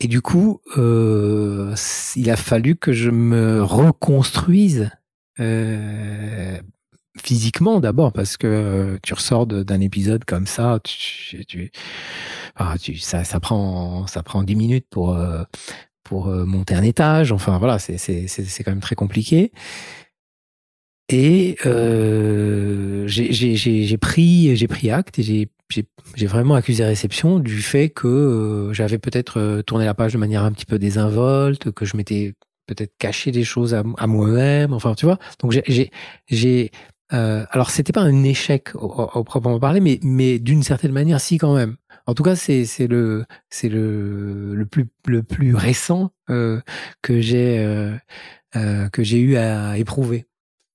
[0.00, 1.74] et du coup, euh,
[2.14, 4.90] il a fallu que je me reconstruise
[5.40, 6.60] euh,
[7.22, 11.70] physiquement d'abord parce que euh, tu ressors d'un épisode comme ça, tu, tu,
[12.56, 15.42] ah, tu, ça, ça prend ça prend dix minutes pour euh,
[16.04, 17.32] pour euh, monter un étage.
[17.32, 19.52] Enfin voilà, c'est c'est c'est quand même très compliqué.
[21.10, 25.48] Et euh, j'ai pris j'ai pris acte et j'ai
[26.14, 30.52] j'ai vraiment accusé réception du fait que j'avais peut-être tourné la page de manière un
[30.52, 32.34] petit peu désinvolte, que je m'étais
[32.66, 34.72] peut-être caché des choses à, à moi-même.
[34.72, 35.18] Enfin, tu vois.
[35.40, 35.90] Donc j'ai
[36.28, 36.70] j'ai
[37.12, 38.88] euh, alors, c'était pas un échec au,
[39.24, 41.76] proprement parler, mais, mais d'une certaine manière, si quand même.
[42.06, 46.60] En tout cas, c'est le c'est le le plus le plus récent euh,
[47.02, 47.96] que j'ai euh,
[48.56, 50.26] euh que j'ai eu à éprouver.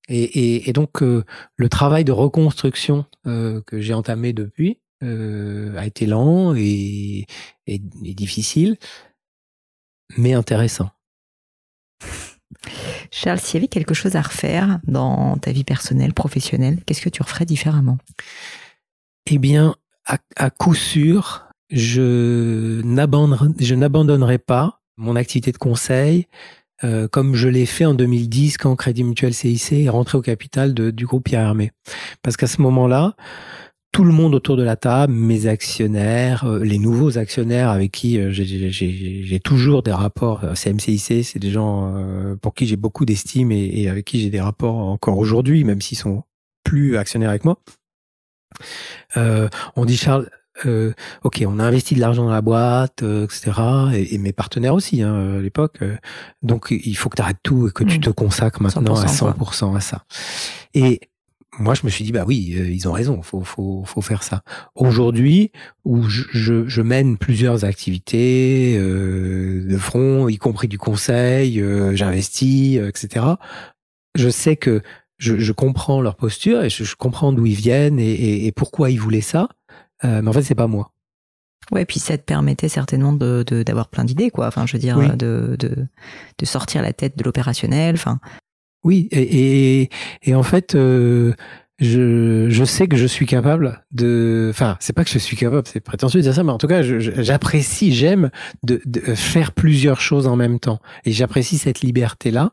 [0.09, 1.23] Et, et, et donc euh,
[1.57, 7.25] le travail de reconstruction euh, que j'ai entamé depuis a été lent et,
[7.67, 8.77] et difficile,
[10.17, 10.89] mais intéressant.
[13.11, 17.09] Charles, s'il y avait quelque chose à refaire dans ta vie personnelle, professionnelle, qu'est-ce que
[17.09, 17.97] tu referais différemment?
[19.25, 26.27] Eh bien, à, coup sûr, je n'abandonnerai pas mon activité de conseil
[26.83, 30.73] euh, comme je l'ai fait en 2010 quand Crédit Mutuel CIC est rentré au capital
[30.73, 31.71] du groupe Pierre Hermé.
[32.21, 33.15] Parce qu'à ce moment-là,
[33.91, 38.19] tout le monde autour de la table, mes actionnaires, euh, les nouveaux actionnaires avec qui
[38.19, 40.43] euh, j'ai toujours des rapports.
[40.43, 41.93] Euh, CMCIC, c'est des gens
[42.41, 45.97] pour qui j'ai beaucoup d'estime et, avec qui j'ai des rapports encore aujourd'hui, même s'ils
[45.97, 46.23] sont
[46.63, 47.57] plus actionnaires avec moi.
[49.15, 50.29] on dit Charles,
[51.23, 53.51] ok, on a investi de l'argent dans la boîte, etc.
[53.93, 55.79] Et, mes partenaires aussi hein, à l'époque.
[56.43, 58.01] donc il faut que tu arrêtes tout et que tu mmh.
[58.01, 60.03] te consacres maintenant à 100% à ça.
[60.73, 60.99] Et
[61.59, 64.23] moi, je me suis dit, bah oui, euh, ils ont raison, faut, faut, faut faire
[64.23, 64.43] ça.
[64.75, 65.51] Aujourd'hui,
[65.83, 66.23] où je,
[66.67, 73.25] je, mène plusieurs activités euh, de front, y compris du conseil, euh, j'investis, euh, etc.
[74.15, 74.81] Je sais que
[75.17, 78.99] je, je, comprends leur posture et je, comprends d'où ils viennent et, et, pourquoi ils
[78.99, 79.49] voulaient ça.
[80.03, 80.93] mais en fait, c'est pas moi.
[81.71, 84.47] Ouais, puis ça te permettait certainement de d'avoir plein d'idées, quoi.
[84.47, 85.87] Enfin, je veux dire, de, de,
[86.37, 87.95] de sortir la tête de l'opérationnel.
[87.95, 88.19] Enfin,
[88.83, 89.89] oui, et, et,
[90.23, 91.33] et en fait, euh,
[91.79, 94.47] je, je sais que je suis capable de.
[94.49, 96.67] Enfin, c'est pas que je suis capable, c'est prétentieux de dire ça, mais en tout
[96.67, 98.29] cas, j'apprécie, j'aime
[98.63, 102.51] de, de, faire plusieurs choses en même temps, et j'apprécie cette liberté-là.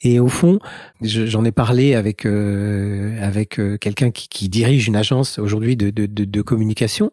[0.00, 0.58] Et au fond,
[1.02, 5.90] j'en ai parlé avec euh, avec euh, quelqu'un qui, qui, dirige une agence aujourd'hui de,
[5.90, 7.10] de, de, communication,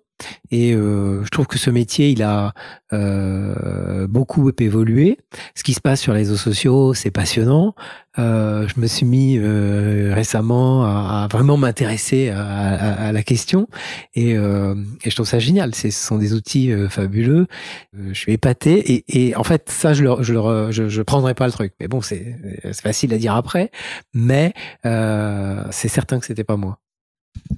[0.51, 2.53] et euh, je trouve que ce métier, il a
[2.91, 5.17] euh, beaucoup évolué.
[5.55, 7.75] Ce qui se passe sur les réseaux sociaux, c'est passionnant.
[8.17, 13.67] Euh, je me suis mis euh, récemment à, vraiment m'intéresser à, la question
[14.15, 15.75] et, euh, et, je trouve ça génial.
[15.75, 17.47] Ce sont des outils euh, fabuleux.
[17.93, 21.33] je suis épaté et, et, en fait ça, je le, je, le, je, je prendrai
[21.35, 21.73] pas le truc.
[21.79, 22.35] Mais bon, c'est
[22.73, 23.71] facile à dire après.
[24.13, 24.53] Mais
[24.83, 26.79] c'est certain que c'était pas moi.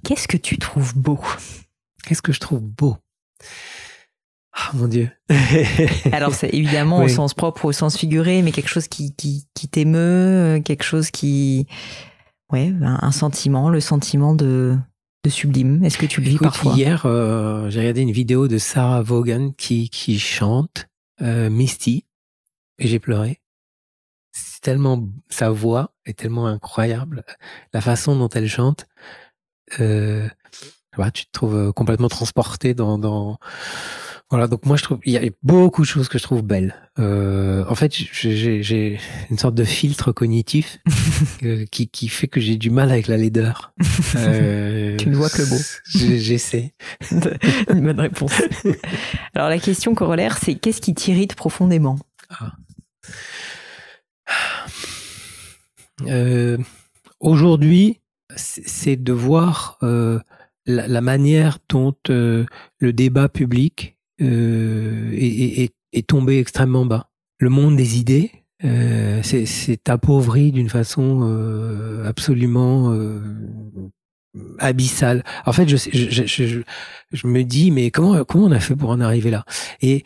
[0.04, 1.20] Qu'est-ce que tu trouves beau?
[2.06, 2.98] Qu'est-ce que je trouve beau?
[4.54, 5.10] Ah mon Dieu.
[6.12, 9.68] Alors c'est évidemment au sens propre, au sens figuré, mais quelque chose qui, qui, qui
[9.68, 10.00] t'émeut,
[10.58, 11.68] euh, quelque chose qui...
[12.52, 14.78] Ouais, un sentiment, le sentiment de,
[15.24, 15.84] de sublime.
[15.84, 16.74] Est-ce que tu le vis parfois?
[16.74, 20.88] Hier, euh, j'ai regardé une vidéo de Sarah Vaughan qui, qui chante
[21.22, 22.06] euh, Misty
[22.80, 23.42] et j'ai pleuré.
[24.32, 27.24] C'est tellement sa voix est tellement incroyable,
[27.74, 28.88] la façon dont elle chante.
[29.80, 30.28] Euh,
[31.14, 33.38] tu te trouves euh, complètement transporté dans, dans...
[34.30, 36.74] Voilà, donc moi je trouve il y a beaucoup de choses que je trouve belles.
[37.00, 38.98] Euh, en fait, j'ai
[39.30, 40.80] une sorte de filtre cognitif
[41.44, 43.74] euh, qui, qui fait que j'ai du mal avec la laideur.
[44.16, 45.58] Euh, tu ne vois que le beau.
[45.86, 46.74] J'essaie.
[47.70, 48.42] une bonne réponse.
[49.34, 52.00] Alors la question corollaire, c'est qu'est-ce qui t'irrite profondément?
[52.30, 52.54] Ah.
[56.08, 56.58] euh,
[57.20, 58.00] Aujourd'hui,
[58.38, 59.78] c'est de voir
[60.70, 62.46] euh, la, manière dont euh,
[62.80, 67.10] le débat public euh, est, est, est, tombé extrêmement bas.
[67.40, 68.32] Le monde des idées
[68.64, 73.20] euh, c'est appauvri d'une façon euh, absolument euh,
[74.60, 75.24] abyssale.
[75.46, 76.62] En fait, je, je, je,
[77.12, 79.46] je, me dis, mais comment, comment on a fait pour en arriver là?
[79.82, 80.04] Et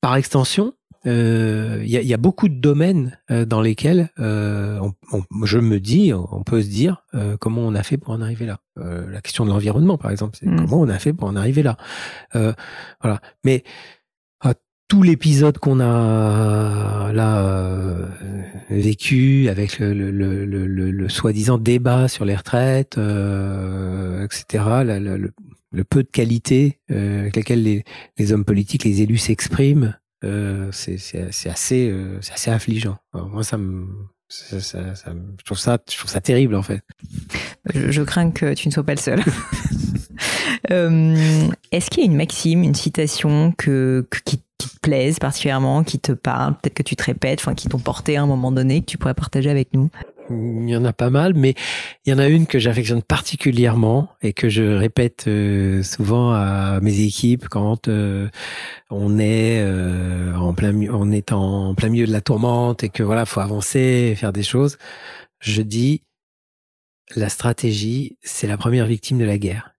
[0.00, 0.74] par extension,
[1.06, 4.80] euh, il y, a, y, a, beaucoup de domaines euh, dans lesquels euh,
[5.12, 7.04] on, je me dis, on peut se dire
[7.40, 8.58] comment on a fait pour en arriver là.
[8.76, 10.56] la question de l'environnement, par exemple, c'est mm.
[10.56, 11.76] comment on a fait pour en arriver là.
[12.32, 13.20] voilà.
[13.44, 13.64] Mais
[14.88, 18.08] tout l'épisode qu'on a là
[18.70, 24.64] vécu avec le, le, le, le soi-disant débat sur les retraites, etc.
[24.84, 27.84] le, peu de qualité avec lesquelles les,
[28.16, 30.94] les hommes politiques, les élus s'expriment c'est
[31.50, 32.96] assez, c'est assez affligeant.
[33.12, 33.58] moi, ça
[34.28, 36.80] ça, ça, je trouve ça, terrible en fait.
[37.72, 39.22] Je, crains que tu ne sois pas le seul.
[40.70, 45.84] euh, Est-ce qu'il y a une maxime, une citation que qui, qui, te plaise particulièrement,
[45.84, 48.50] qui te parle, peut-être que tu te répètes, enfin qui t'ont porté à un moment
[48.50, 49.90] donné, que tu pourrais partager avec nous?
[50.30, 51.54] Il y en a pas mal, mais
[52.04, 56.80] il y en a une que j'affectionne particulièrement et que je répète euh, souvent à
[56.80, 58.28] mes équipes quand euh,
[58.90, 63.02] on est euh, en plein, on est en plein milieu de la tourmente et que
[63.02, 64.78] voilà, faut avancer, faire des choses.
[65.40, 66.02] Je dis,
[67.14, 69.74] la stratégie, c'est la première victime de la guerre.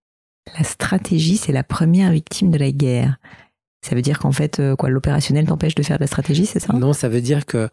[0.57, 3.17] La stratégie, c'est la première victime de la guerre.
[3.85, 6.73] Ça veut dire qu'en fait, quoi, l'opérationnel t'empêche de faire de la stratégie, c'est ça?
[6.73, 7.69] Non, ça veut dire que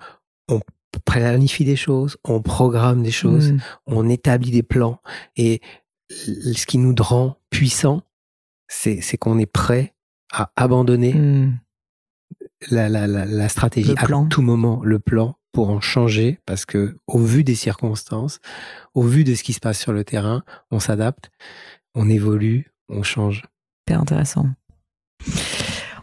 [0.49, 0.61] on
[0.99, 3.61] planifie des choses, on programme des choses, mmh.
[3.87, 5.01] on établit des plans.
[5.37, 5.61] Et
[6.11, 8.03] ce qui nous rend puissants,
[8.69, 9.95] c'est, qu'on est prêt
[10.33, 11.59] à abandonner mmh.
[12.71, 16.99] la, la, la, la, stratégie à tout moment, le plan pour en changer parce que
[17.07, 18.41] au vu des circonstances,
[18.93, 21.31] au vu de ce qui se passe sur le terrain, on s'adapte,
[21.95, 23.43] on évolue, on change.
[23.87, 24.49] Super intéressant.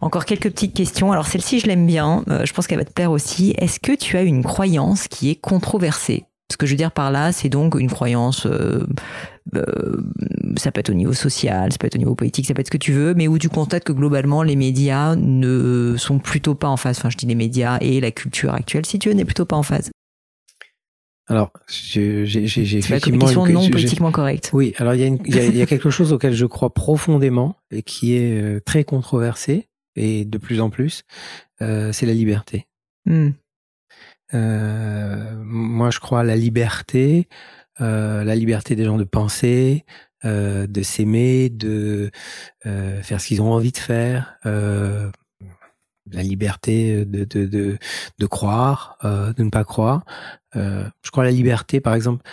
[0.01, 1.11] Encore quelques petites questions.
[1.11, 2.23] Alors celle-ci, je l'aime bien.
[2.27, 3.53] Euh, je pense qu'elle va te plaire aussi.
[3.57, 6.25] Est-ce que tu as une croyance qui est controversée?
[6.51, 8.47] Ce que je veux dire par là, c'est donc une croyance.
[8.47, 8.85] Euh,
[9.55, 10.01] euh,
[10.57, 12.67] ça peut être au niveau social, ça peut être au niveau politique, ça peut être
[12.67, 16.55] ce que tu veux, mais où tu constates que globalement les médias ne sont plutôt
[16.55, 16.97] pas en phase.
[16.97, 19.55] Enfin, je dis les médias et la culture actuelle, si tu veux, n'est plutôt pas
[19.55, 19.91] en phase.
[21.27, 24.49] Alors, j'ai effectivement la une, non politiquement correcte.
[24.51, 27.83] Oui, alors il y, a il, y a, quelque chose auquel je crois profondément et
[27.83, 31.03] qui est très controversé, et de plus en plus,
[31.61, 32.67] euh, c'est la liberté.
[33.05, 33.29] Mmh.
[34.33, 37.27] Euh, moi, je crois à la liberté,
[37.81, 39.85] euh, la liberté des gens de penser,
[40.23, 42.11] euh, de s'aimer, de
[42.67, 45.09] euh, faire ce qu'ils ont envie de faire, euh,
[46.11, 47.77] la liberté de, de, de,
[48.19, 50.03] de croire, de ne pas croire.
[50.53, 52.23] je crois à la liberté, par exemple,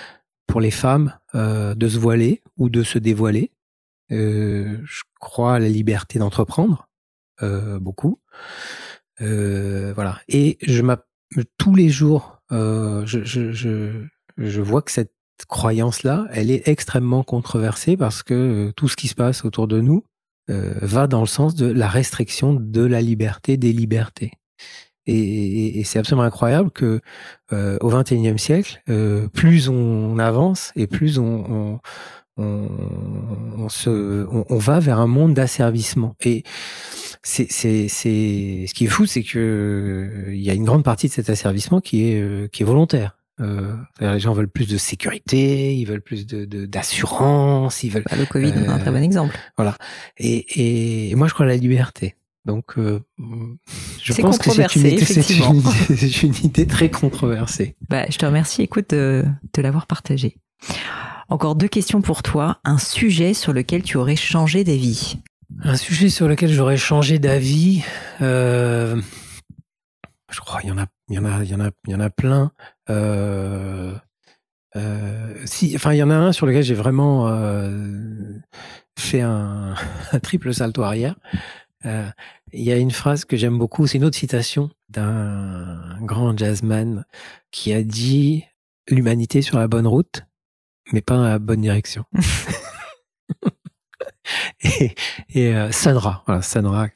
[0.47, 3.53] pour les femmes, de se voiler ou de se dévoiler.
[4.11, 6.88] je crois à la liberté d'entreprendre.
[7.43, 8.21] Euh, beaucoup.
[9.21, 10.21] Euh, voilà.
[10.29, 10.83] Et je
[11.59, 14.07] tous les jours, euh, je, je, je,
[14.39, 15.13] je vois que cette
[15.47, 20.05] croyance-là, elle est extrêmement controversée parce que tout ce qui se passe autour de nous
[20.51, 24.33] euh, va dans le sens de la restriction de la liberté des libertés.
[25.07, 27.01] Et, et, et c'est absolument incroyable que
[27.53, 31.81] euh, au XXIe siècle, euh, plus on avance et plus on, on,
[32.39, 32.69] on,
[33.59, 36.15] on se, on, va vers un monde d'asservissement.
[36.25, 36.45] Et
[37.29, 40.83] c'est, c'est, c'est, ce qui est fou, c'est que euh, il y a une grande
[40.83, 43.19] partie de cet asservissement qui est, euh, qui est volontaire.
[43.41, 48.05] Euh, les gens veulent plus de sécurité, ils veulent plus de, d'assurance, ils veulent.
[48.11, 49.37] Bah, le Covid euh, un très bon exemple.
[49.59, 49.77] Voilà.
[50.17, 52.17] Et, et, moi, je crois à la liberté.
[52.47, 53.01] Donc, euh,
[54.03, 57.77] je pense que c'est une, idée, c'est, une, c'est une idée très controversée.
[57.91, 60.39] Bah, je te remercie, écoute, de, de l'avoir partagé.
[61.29, 62.59] Encore deux questions pour toi.
[62.65, 65.19] Un sujet sur lequel tu aurais changé d'avis.
[65.65, 67.83] Un sujet sur lequel j'aurais changé d'avis,
[68.21, 69.01] euh,
[70.31, 71.93] je crois, il y en a, il y en a, il y en a, il
[71.93, 72.53] y en a plein.
[72.91, 73.95] Euh,
[74.77, 78.39] euh, si, enfin, il y en a un sur lequel j'ai vraiment euh,
[78.99, 79.75] fait un,
[80.13, 81.17] un, triple salto arrière.
[81.87, 82.09] Euh,
[82.53, 87.05] il y a une phrase que j'aime beaucoup, c'est une autre citation d'un grand jazzman
[87.51, 88.45] qui a dit
[88.89, 90.25] l'humanité sur la bonne route,
[90.93, 92.05] mais pas dans la bonne direction.
[94.63, 94.95] et,
[95.35, 96.89] et euh, Sanra, voilà, Sanra,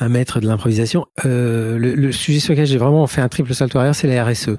[0.00, 1.06] un maître de l'improvisation.
[1.24, 4.24] Euh, le, le, sujet sur lequel j'ai vraiment fait un triple salto arrière, c'est la
[4.24, 4.58] RSE.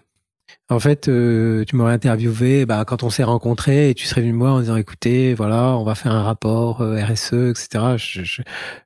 [0.72, 4.34] En fait, euh, tu m'aurais interviewé bah, quand on s'est rencontrés et tu serais venu
[4.34, 7.96] me voir en disant écoutez, voilà, on va faire un rapport euh, RSE, etc.
[7.98, 8.42] Je, je,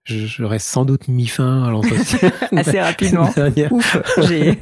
[0.05, 2.31] j'aurais sans doute mis fin à l'entretien.
[2.55, 3.29] Assez rapidement.
[3.71, 3.97] Ouf,
[4.29, 4.57] j'ai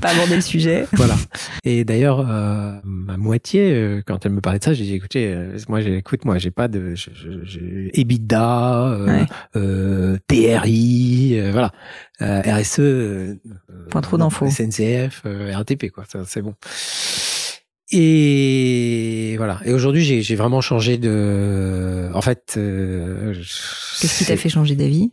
[0.00, 0.86] pas abordé le sujet.
[0.92, 1.16] Voilà.
[1.64, 5.32] Et d'ailleurs, euh, ma moitié, euh, quand elle me parlait de ça, j'ai dit écoutez,
[5.32, 10.18] euh, moi, j'ai, écoute, moi, j'ai pas de j'ai EBITDA, ouais.
[10.28, 11.72] TRI, voilà.
[12.20, 13.38] RSE.
[13.90, 14.48] Pas trop d'infos.
[14.50, 16.04] SNCF, RATP, quoi.
[16.26, 16.54] c'est bon.
[17.92, 19.60] Et voilà.
[19.64, 22.08] Et aujourd'hui, j'ai vraiment changé de.
[22.14, 22.54] En fait.
[22.56, 23.34] Euh,
[24.00, 25.10] Qu'est-ce qui t'a fait changer d'avis?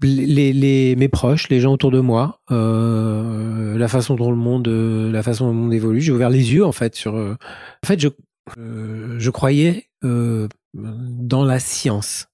[0.00, 4.68] Les, les, mes proches, les gens autour de moi, euh, la façon dont le monde,
[4.68, 6.00] la façon dont le monde évolue.
[6.00, 7.16] J'ai ouvert les yeux en fait sur.
[7.16, 7.36] Euh,
[7.84, 8.08] en fait, je
[8.56, 12.28] euh, je croyais euh, dans la science.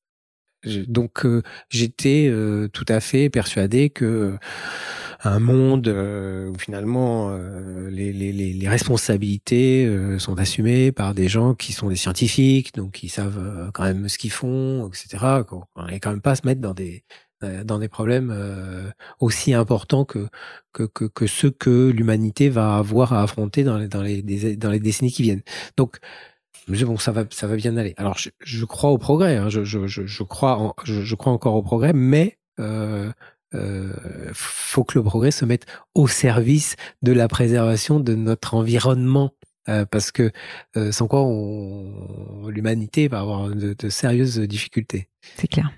[0.87, 1.27] Donc
[1.69, 2.33] j'étais
[2.73, 4.39] tout à fait persuadé que
[5.25, 11.29] un monde euh, où finalement euh, les, les, les, responsabilités euh, sont assumées par des
[11.29, 15.25] gens qui sont des scientifiques, donc qui savent quand même ce qu'ils font, etc.
[15.51, 15.63] On
[16.01, 17.05] quand même pas se mettre dans des
[17.65, 18.35] dans des problèmes
[19.21, 20.29] aussi importants que,
[21.27, 24.23] ceux que l'humanité va avoir à affronter dans les,
[24.81, 25.43] décennies qui viennent.
[25.77, 25.99] Donc,
[26.69, 27.95] bon, ça va, ça va bien aller.
[27.97, 29.37] Alors, je, crois au progrès.
[29.37, 30.57] Hein, je, crois,
[31.27, 33.11] encore au progrès, mais euh,
[33.55, 33.93] euh,
[34.33, 39.33] faut que le progrès se mette au service de la préservation de notre environnement.
[39.71, 40.31] Euh, parce que
[40.77, 41.23] euh, sans quoi
[42.51, 45.09] l'humanité va avoir de sérieuses difficultés.
[45.39, 45.73] C'est clair.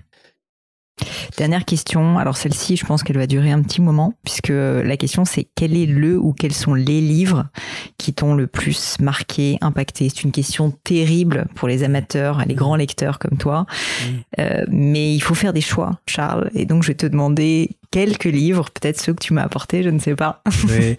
[1.37, 5.25] Dernière question, alors celle-ci, je pense qu'elle va durer un petit moment, puisque la question
[5.25, 7.45] c'est quel est le ou quels sont les livres
[7.97, 10.09] qui t'ont le plus marqué, impacté?
[10.09, 14.11] C'est une question terrible pour les amateurs, les grands lecteurs comme toi, mm.
[14.39, 18.25] euh, mais il faut faire des choix, Charles, et donc je vais te demander quelques
[18.25, 20.41] livres, peut-être ceux que tu m'as apportés, je ne sais pas.
[20.67, 20.95] Oui.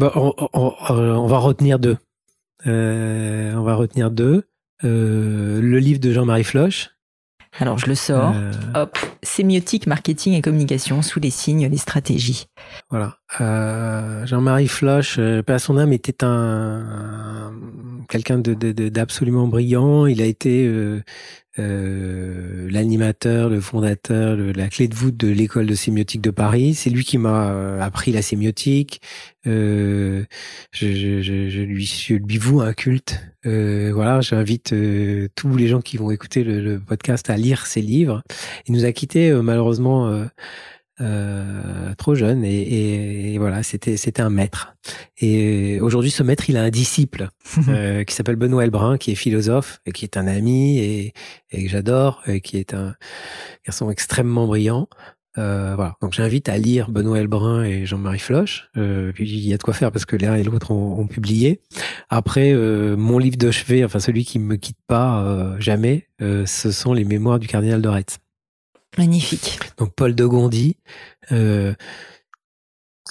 [0.00, 1.96] on, on, va retenir deux.
[2.66, 4.48] Euh, on va retenir deux.
[4.84, 6.91] Euh, le livre de Jean-Marie Floch,
[7.58, 8.34] alors je le sors.
[8.34, 8.52] Euh...
[8.74, 12.46] Hop, sémiotique, marketing et communication sous les signes, les stratégies.
[12.90, 13.18] Voilà.
[13.40, 17.52] Euh, Jean-Marie Floch, euh, pas son âme, était un,
[18.08, 20.06] quelqu'un d'absolument de, brillant.
[20.06, 21.02] Il a été euh,
[21.58, 26.74] euh, l'animateur, le fondateur, la clé de voûte de l'école de sémiotique de Paris.
[26.74, 29.00] C'est lui qui m'a appris la sémiotique.
[29.46, 30.24] Euh,
[30.72, 33.20] je, je, je, je, lui, je lui voue un culte.
[33.46, 37.66] Euh, voilà, j'invite euh, tous les gens qui vont écouter le, le, podcast à lire
[37.66, 38.22] ses livres.
[38.66, 40.26] Il nous a quittés malheureusement
[41.00, 44.74] euh, trop jeune et, et, voilà c'était c'était un maître
[45.16, 47.28] et aujourd'hui ce maître il a un disciple
[47.68, 51.12] euh, qui s'appelle Benoît Elbrun qui est philosophe et qui est un ami et,
[51.50, 52.94] et que j'adore et qui est un
[53.66, 54.86] garçon extrêmement brillant
[55.38, 59.54] euh, voilà donc j'invite à lire Benoît Elbrun et Jean-Marie Floch euh, puis il y
[59.54, 61.60] a de quoi faire parce que l'un et l'autre ont, ont, publié
[62.10, 66.92] après euh, mon livre de chevet enfin celui qui me quitte pas jamais ce sont
[66.92, 68.18] les mémoires du cardinal de Retz
[68.98, 69.58] Magnifique.
[69.78, 70.76] Donc Paul de Gondi,
[71.32, 71.74] euh,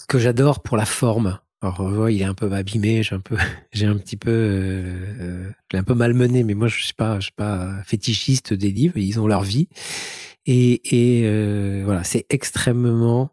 [0.08, 1.40] que j'adore pour la forme.
[1.62, 3.38] Alors il est un peu abîmé, j'ai un peu,
[3.72, 7.26] j'ai un petit peu, euh, euh un peu malmené, mais moi je suis pas, je
[7.26, 8.98] suis pas fétichiste des livres.
[8.98, 9.70] Ils ont leur vie
[10.46, 13.32] et, et euh, voilà, c'est extrêmement.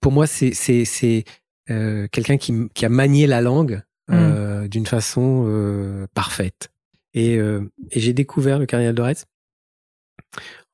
[0.00, 1.24] Pour moi, c'est c'est c'est
[1.70, 4.68] euh, quelqu'un qui qui a manié la langue mm.
[4.68, 6.70] d'une façon parfaite.
[7.14, 9.24] Et, et j'ai découvert le cardinal de Retz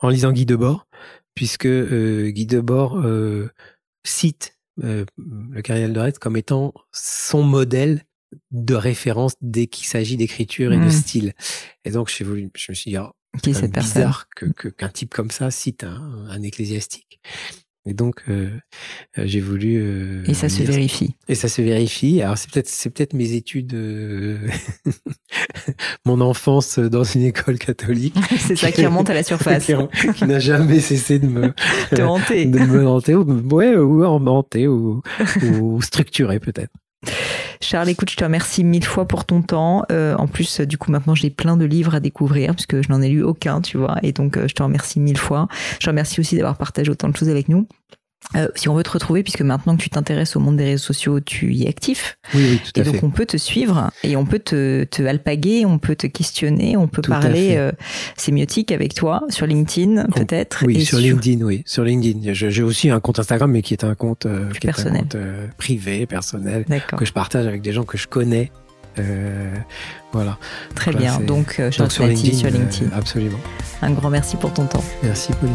[0.01, 0.87] en lisant Guy Debord,
[1.35, 3.51] puisque euh, Guy Debord euh,
[4.05, 8.05] cite euh, le cardinal de Retz comme étant son modèle
[8.51, 10.91] de référence dès qu'il s'agit d'écriture et de mmh.
[10.91, 11.33] style.
[11.85, 13.11] Et donc, je, me suis dit, oh,
[13.43, 14.27] c'est bizarre
[14.77, 17.21] qu'un type comme ça cite un, un ecclésiastique.
[17.87, 18.51] Et donc, euh,
[19.17, 19.81] euh, j'ai voulu.
[19.81, 21.15] Euh, et ça se vérifie.
[21.29, 22.21] Et ça se vérifie.
[22.21, 23.75] Alors, c'est peut-être, c'est peut-être mes études,
[26.05, 28.15] mon enfance dans une école catholique.
[28.39, 29.71] c'est ça qui remonte à la surface.
[30.15, 31.55] qui, n'a jamais cessé de me.
[31.91, 32.45] Te hanter.
[32.45, 33.25] De me hanter, ou,
[33.55, 35.01] ouais, ou en hanter, ou,
[35.51, 36.73] ou structurer peut-être.
[37.61, 39.85] Charles, écoute, je te remercie mille fois pour ton temps.
[39.93, 43.01] Euh, en plus, du coup, maintenant, j'ai plein de livres à découvrir puisque je n'en
[43.01, 43.97] ai lu aucun, tu vois.
[44.03, 45.47] Et donc, euh, je te remercie mille fois.
[45.75, 47.69] Je te remercie aussi d'avoir partagé autant de choses avec nous.
[48.37, 50.85] Euh, si on veut te retrouver, puisque maintenant que tu t'intéresses au monde des réseaux
[50.85, 52.19] sociaux, tu y es actif.
[52.35, 55.03] Oui, oui, tout à et donc on peut te suivre et on peut te, te
[55.03, 57.73] alpaguer, on peut te questionner, on peut parler euh,
[58.17, 60.65] sémiotique avec toi sur LinkedIn peut-être.
[60.65, 62.33] Oui, sur, LinkedIn, oui, sur LinkedIn.
[62.33, 65.07] J'ai aussi un compte Instagram, mais qui est un compte, euh, qui personnel.
[65.11, 66.67] Est un compte privé, personnel,
[66.97, 68.53] que je partage avec des gens que je connais.
[70.13, 70.39] Voilà.
[70.75, 71.21] Très bien.
[71.21, 72.91] Donc, euh, donc sur LinkedIn, sur LinkedIn.
[72.97, 73.39] absolument.
[73.83, 74.85] Un grand merci pour ton temps.
[75.03, 75.55] Merci, Pauline.